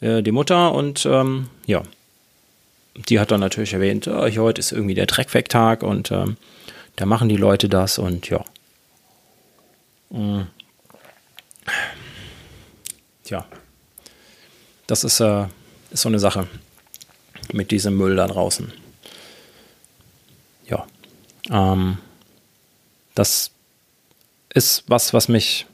äh, 0.00 0.22
die 0.22 0.32
Mutter 0.32 0.74
und 0.74 1.06
ähm, 1.06 1.48
ja, 1.66 1.82
die 3.08 3.20
hat 3.20 3.30
dann 3.30 3.40
natürlich 3.40 3.72
erwähnt, 3.72 4.08
oh, 4.08 4.28
heute 4.28 4.60
ist 4.60 4.72
irgendwie 4.72 4.94
der 4.94 5.06
Dreckwegtag 5.06 5.82
und 5.82 6.10
ähm, 6.10 6.36
da 6.96 7.06
machen 7.06 7.28
die 7.28 7.36
Leute 7.36 7.68
das 7.68 7.98
und 7.98 8.28
ja. 8.28 8.44
Mhm. 10.10 10.46
Tja, 13.28 13.44
das 14.86 15.04
ist, 15.04 15.20
äh, 15.20 15.48
ist 15.90 16.00
so 16.00 16.08
eine 16.08 16.18
Sache 16.18 16.46
mit 17.52 17.70
diesem 17.72 17.94
Müll 17.94 18.16
da 18.16 18.26
draußen. 18.26 18.72
Ja. 20.66 20.86
Ähm, 21.50 21.98
das 23.14 23.50
ist 24.54 24.84
was, 24.86 25.12
was 25.12 25.28
mich, 25.28 25.66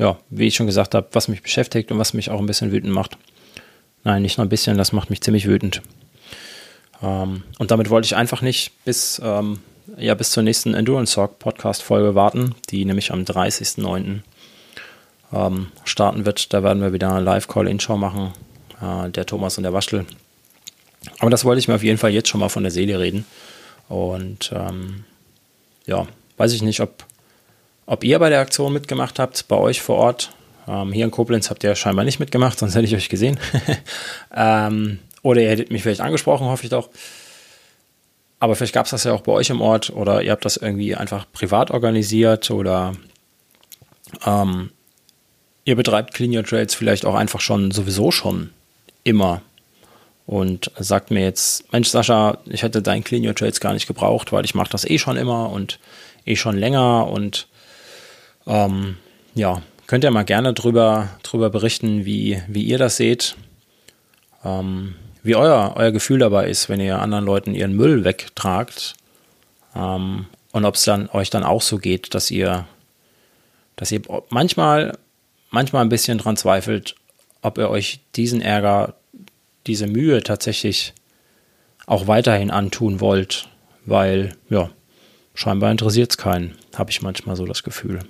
ja, 0.00 0.18
wie 0.30 0.48
ich 0.48 0.56
schon 0.56 0.66
gesagt 0.66 0.96
habe, 0.96 1.06
was 1.12 1.28
mich 1.28 1.42
beschäftigt 1.42 1.92
und 1.92 2.00
was 2.00 2.12
mich 2.12 2.30
auch 2.30 2.40
ein 2.40 2.46
bisschen 2.46 2.72
wütend 2.72 2.92
macht. 2.92 3.18
Nein, 4.02 4.22
nicht 4.22 4.38
nur 4.38 4.44
ein 4.44 4.50
bisschen, 4.50 4.76
das 4.76 4.90
macht 4.90 5.10
mich 5.10 5.20
ziemlich 5.20 5.46
wütend. 5.46 5.80
Ähm, 7.00 7.44
und 7.60 7.70
damit 7.70 7.88
wollte 7.88 8.06
ich 8.06 8.16
einfach 8.16 8.42
nicht 8.42 8.72
bis, 8.84 9.22
ähm, 9.22 9.60
ja, 9.96 10.14
bis 10.14 10.32
zur 10.32 10.42
nächsten 10.42 10.74
Endurance 10.74 11.14
Talk 11.14 11.38
Podcast 11.38 11.84
Folge 11.84 12.16
warten, 12.16 12.56
die 12.70 12.84
nämlich 12.84 13.12
am 13.12 13.20
30.09. 13.22 14.22
Ähm, 15.34 15.68
starten 15.84 16.26
wird. 16.26 16.52
Da 16.52 16.62
werden 16.62 16.82
wir 16.82 16.92
wieder 16.92 17.10
eine 17.10 17.24
Live-Call-In-Show 17.24 17.96
machen. 17.96 18.32
Äh, 18.80 19.10
der 19.10 19.26
Thomas 19.26 19.56
und 19.56 19.64
der 19.64 19.72
Waschel. 19.72 20.06
Aber 21.18 21.30
das 21.30 21.44
wollte 21.44 21.58
ich 21.58 21.68
mir 21.68 21.74
auf 21.74 21.82
jeden 21.82 21.98
Fall 21.98 22.10
jetzt 22.10 22.28
schon 22.28 22.40
mal 22.40 22.48
von 22.48 22.62
der 22.62 22.72
Seele 22.72 22.98
reden. 22.98 23.24
Und 23.88 24.52
ähm, 24.54 25.04
ja, 25.86 26.06
weiß 26.36 26.52
ich 26.52 26.62
nicht, 26.62 26.80
ob, 26.80 27.04
ob 27.86 28.04
ihr 28.04 28.18
bei 28.18 28.30
der 28.30 28.40
Aktion 28.40 28.72
mitgemacht 28.72 29.18
habt, 29.18 29.46
bei 29.48 29.56
euch 29.56 29.82
vor 29.82 29.96
Ort. 29.96 30.32
Ähm, 30.66 30.92
hier 30.92 31.04
in 31.04 31.10
Koblenz 31.10 31.50
habt 31.50 31.62
ihr 31.64 31.74
scheinbar 31.74 32.04
nicht 32.04 32.20
mitgemacht, 32.20 32.58
sonst 32.60 32.74
hätte 32.74 32.86
ich 32.86 32.96
euch 32.96 33.08
gesehen. 33.08 33.38
ähm, 34.34 34.98
oder 35.22 35.40
ihr 35.40 35.50
hättet 35.50 35.70
mich 35.70 35.82
vielleicht 35.82 36.00
angesprochen, 36.00 36.46
hoffe 36.46 36.64
ich 36.64 36.70
doch. 36.70 36.90
Aber 38.40 38.56
vielleicht 38.56 38.74
gab 38.74 38.84
es 38.84 38.90
das 38.90 39.04
ja 39.04 39.12
auch 39.12 39.22
bei 39.22 39.32
euch 39.32 39.48
im 39.50 39.60
Ort 39.62 39.90
oder 39.90 40.22
ihr 40.22 40.32
habt 40.32 40.44
das 40.44 40.58
irgendwie 40.58 40.94
einfach 40.94 41.26
privat 41.32 41.70
organisiert 41.70 42.50
oder 42.50 42.94
ähm, 44.26 44.70
ihr 45.64 45.76
betreibt 45.76 46.14
Clean 46.14 46.34
Your 46.34 46.44
Trails 46.44 46.74
vielleicht 46.74 47.04
auch 47.04 47.14
einfach 47.14 47.40
schon 47.40 47.70
sowieso 47.70 48.10
schon 48.10 48.50
immer 49.02 49.42
und 50.26 50.70
sagt 50.78 51.10
mir 51.10 51.22
jetzt, 51.22 51.70
Mensch 51.72 51.88
Sascha, 51.88 52.38
ich 52.46 52.62
hätte 52.62 52.80
dein 52.80 53.04
Clean 53.04 53.26
Your 53.26 53.34
Trails 53.34 53.60
gar 53.60 53.74
nicht 53.74 53.86
gebraucht, 53.86 54.32
weil 54.32 54.44
ich 54.44 54.54
mache 54.54 54.70
das 54.70 54.84
eh 54.84 54.98
schon 54.98 55.16
immer 55.16 55.50
und 55.50 55.78
eh 56.24 56.36
schon 56.36 56.56
länger 56.56 57.08
und 57.08 57.46
ähm, 58.46 58.96
ja, 59.34 59.62
könnt 59.86 60.04
ihr 60.04 60.10
mal 60.10 60.24
gerne 60.24 60.54
drüber, 60.54 61.10
drüber 61.22 61.50
berichten, 61.50 62.04
wie, 62.04 62.42
wie 62.48 62.64
ihr 62.64 62.78
das 62.78 62.96
seht. 62.96 63.36
Ähm, 64.44 64.94
wie 65.22 65.36
euer, 65.36 65.72
euer 65.76 65.90
Gefühl 65.90 66.18
dabei 66.18 66.48
ist, 66.48 66.68
wenn 66.68 66.80
ihr 66.80 67.00
anderen 67.00 67.24
Leuten 67.24 67.54
ihren 67.54 67.74
Müll 67.74 68.04
wegtragt. 68.04 68.94
Ähm, 69.74 70.26
und 70.52 70.64
ob 70.64 70.74
es 70.74 70.84
dann 70.84 71.08
euch 71.10 71.30
dann 71.30 71.42
auch 71.42 71.62
so 71.62 71.78
geht, 71.78 72.14
dass 72.14 72.30
ihr, 72.30 72.66
dass 73.76 73.90
ihr 73.90 74.02
manchmal, 74.28 74.96
manchmal 75.54 75.82
ein 75.82 75.88
bisschen 75.88 76.18
dran 76.18 76.36
zweifelt, 76.36 76.96
ob 77.40 77.56
ihr 77.56 77.70
euch 77.70 78.00
diesen 78.16 78.42
Ärger, 78.42 78.94
diese 79.66 79.86
Mühe 79.86 80.22
tatsächlich 80.22 80.92
auch 81.86 82.06
weiterhin 82.06 82.50
antun 82.50 83.00
wollt, 83.00 83.48
weil, 83.86 84.34
ja, 84.50 84.70
scheinbar 85.34 85.70
interessiert 85.70 86.10
es 86.10 86.18
keinen, 86.18 86.56
habe 86.74 86.90
ich 86.90 87.02
manchmal 87.02 87.36
so 87.36 87.46
das 87.46 87.62
Gefühl. 87.62 88.00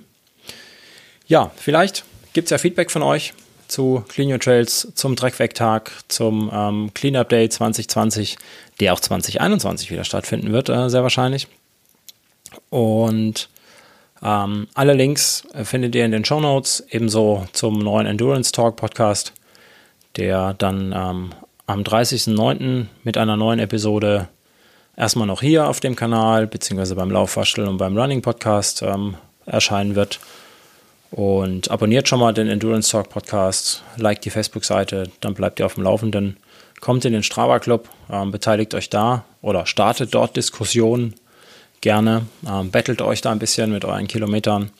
Ja, 1.27 1.51
vielleicht 1.55 2.03
gibt 2.33 2.45
es 2.47 2.51
ja 2.51 2.57
Feedback 2.57 2.91
von 2.91 3.03
euch 3.03 3.33
zu 3.67 4.03
Clean 4.07 4.31
Your 4.31 4.39
Trails, 4.39 4.91
zum 4.93 5.15
Dreckweg-Tag, 5.15 5.91
zum 6.07 6.51
ähm, 6.53 6.91
Cleanup 6.93 7.29
Day 7.29 7.49
2020, 7.49 8.37
der 8.79 8.93
auch 8.93 8.99
2021 8.99 9.89
wieder 9.91 10.03
stattfinden 10.03 10.51
wird, 10.51 10.69
äh, 10.69 10.89
sehr 10.89 11.03
wahrscheinlich. 11.03 11.47
Und 12.69 13.49
ähm, 14.25 14.67
alle 14.73 14.93
Links 14.93 15.43
äh, 15.53 15.63
findet 15.63 15.93
ihr 15.93 16.03
in 16.03 16.11
den 16.11 16.25
Show 16.25 16.39
Notes, 16.39 16.83
ebenso 16.89 17.45
zum 17.53 17.77
neuen 17.77 18.07
Endurance 18.07 18.51
Talk 18.51 18.75
Podcast, 18.75 19.33
der 20.17 20.55
dann 20.55 20.93
ähm, 20.95 21.29
am 21.67 21.81
30.09. 21.81 22.87
mit 23.03 23.17
einer 23.17 23.37
neuen 23.37 23.59
Episode 23.59 24.27
erstmal 24.97 25.27
noch 25.27 25.41
hier 25.41 25.67
auf 25.67 25.79
dem 25.79 25.95
Kanal, 25.95 26.47
beziehungsweise 26.47 26.95
beim 26.95 27.11
Laufwaschel 27.11 27.67
und 27.67 27.77
beim 27.77 27.95
Running 27.95 28.23
Podcast 28.23 28.81
ähm, 28.81 29.13
erscheinen 29.45 29.93
wird. 29.93 30.19
Und 31.11 31.69
abonniert 31.69 32.09
schon 32.09 32.19
mal 32.19 32.33
den 32.33 32.49
Endurance 32.49 32.89
Talk 32.89 33.09
Podcast, 33.09 33.83
liked 33.97 34.25
die 34.25 34.31
Facebook-Seite, 34.31 35.11
dann 35.21 35.35
bleibt 35.35 35.59
ihr 35.59 35.67
auf 35.67 35.75
dem 35.75 35.83
Laufenden. 35.83 36.37
Kommt 36.81 37.05
in 37.05 37.13
den 37.13 37.21
Strava 37.23 37.59
Club, 37.59 37.89
ähm, 38.09 38.31
beteiligt 38.31 38.73
euch 38.73 38.89
da 38.89 39.23
oder 39.43 39.67
startet 39.67 40.15
dort 40.15 40.35
Diskussionen 40.35 41.13
gerne. 41.81 42.25
Ähm, 42.47 42.71
bettelt 42.71 43.01
euch 43.01 43.21
da 43.21 43.31
ein 43.31 43.39
bisschen 43.39 43.71
mit 43.71 43.85
euren 43.85 44.07
Kilometern. 44.07 44.71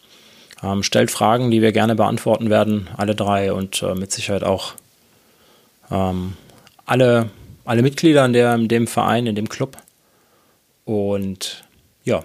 Ähm, 0.64 0.84
stellt 0.84 1.12
Fragen, 1.12 1.52
die 1.52 1.62
wir 1.62 1.72
gerne 1.72 1.96
beantworten 1.96 2.50
werden, 2.50 2.90
alle 2.96 3.16
drei 3.16 3.54
und 3.54 3.82
äh, 3.84 3.94
mit 3.94 4.12
Sicherheit 4.12 4.44
auch 4.44 4.74
ähm, 5.92 6.34
alle, 6.86 7.30
alle 7.66 7.82
Mitglieder 7.82 8.26
in, 8.26 8.34
der, 8.34 8.56
in 8.56 8.68
dem 8.68 8.88
Verein, 8.88 9.28
in 9.28 9.36
dem 9.36 9.50
Club. 9.50 9.78
Und 10.86 11.64
ja, 12.04 12.24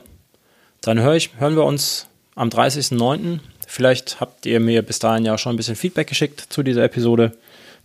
dann 0.81 1.01
hör 1.01 1.15
ich, 1.15 1.31
hören 1.39 1.57
wir 1.57 1.65
uns 1.65 2.07
am 2.35 2.49
30.09. 2.49 3.41
Vielleicht 3.67 4.21
habt 4.21 4.47
ihr 4.47 4.61
mir 4.61 4.83
bis 4.83 4.99
dahin 4.99 5.25
ja 5.25 5.39
schon 5.39 5.55
ein 5.55 5.57
bisschen 5.57 5.77
Feedback 5.77 6.09
geschickt 6.09 6.47
zu 6.49 6.63
dieser 6.63 6.85
Episode. 6.85 7.33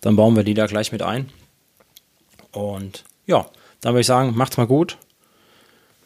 Dann 0.02 0.16
bauen 0.16 0.36
wir 0.36 0.44
die 0.44 0.54
da 0.54 0.66
gleich 0.66 0.92
mit 0.92 1.02
ein. 1.02 1.30
Und 2.52 3.04
ja, 3.26 3.46
dann 3.82 3.94
würde 3.94 4.02
ich 4.02 4.08
sagen, 4.08 4.34
macht's 4.36 4.58
mal 4.58 4.68
gut. 4.68 4.98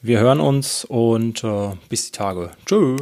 Wir 0.01 0.19
hören 0.19 0.39
uns 0.39 0.85
und 0.85 1.43
äh, 1.43 1.71
bis 1.89 2.05
die 2.05 2.11
Tage. 2.11 2.51
Tschüss. 2.65 3.01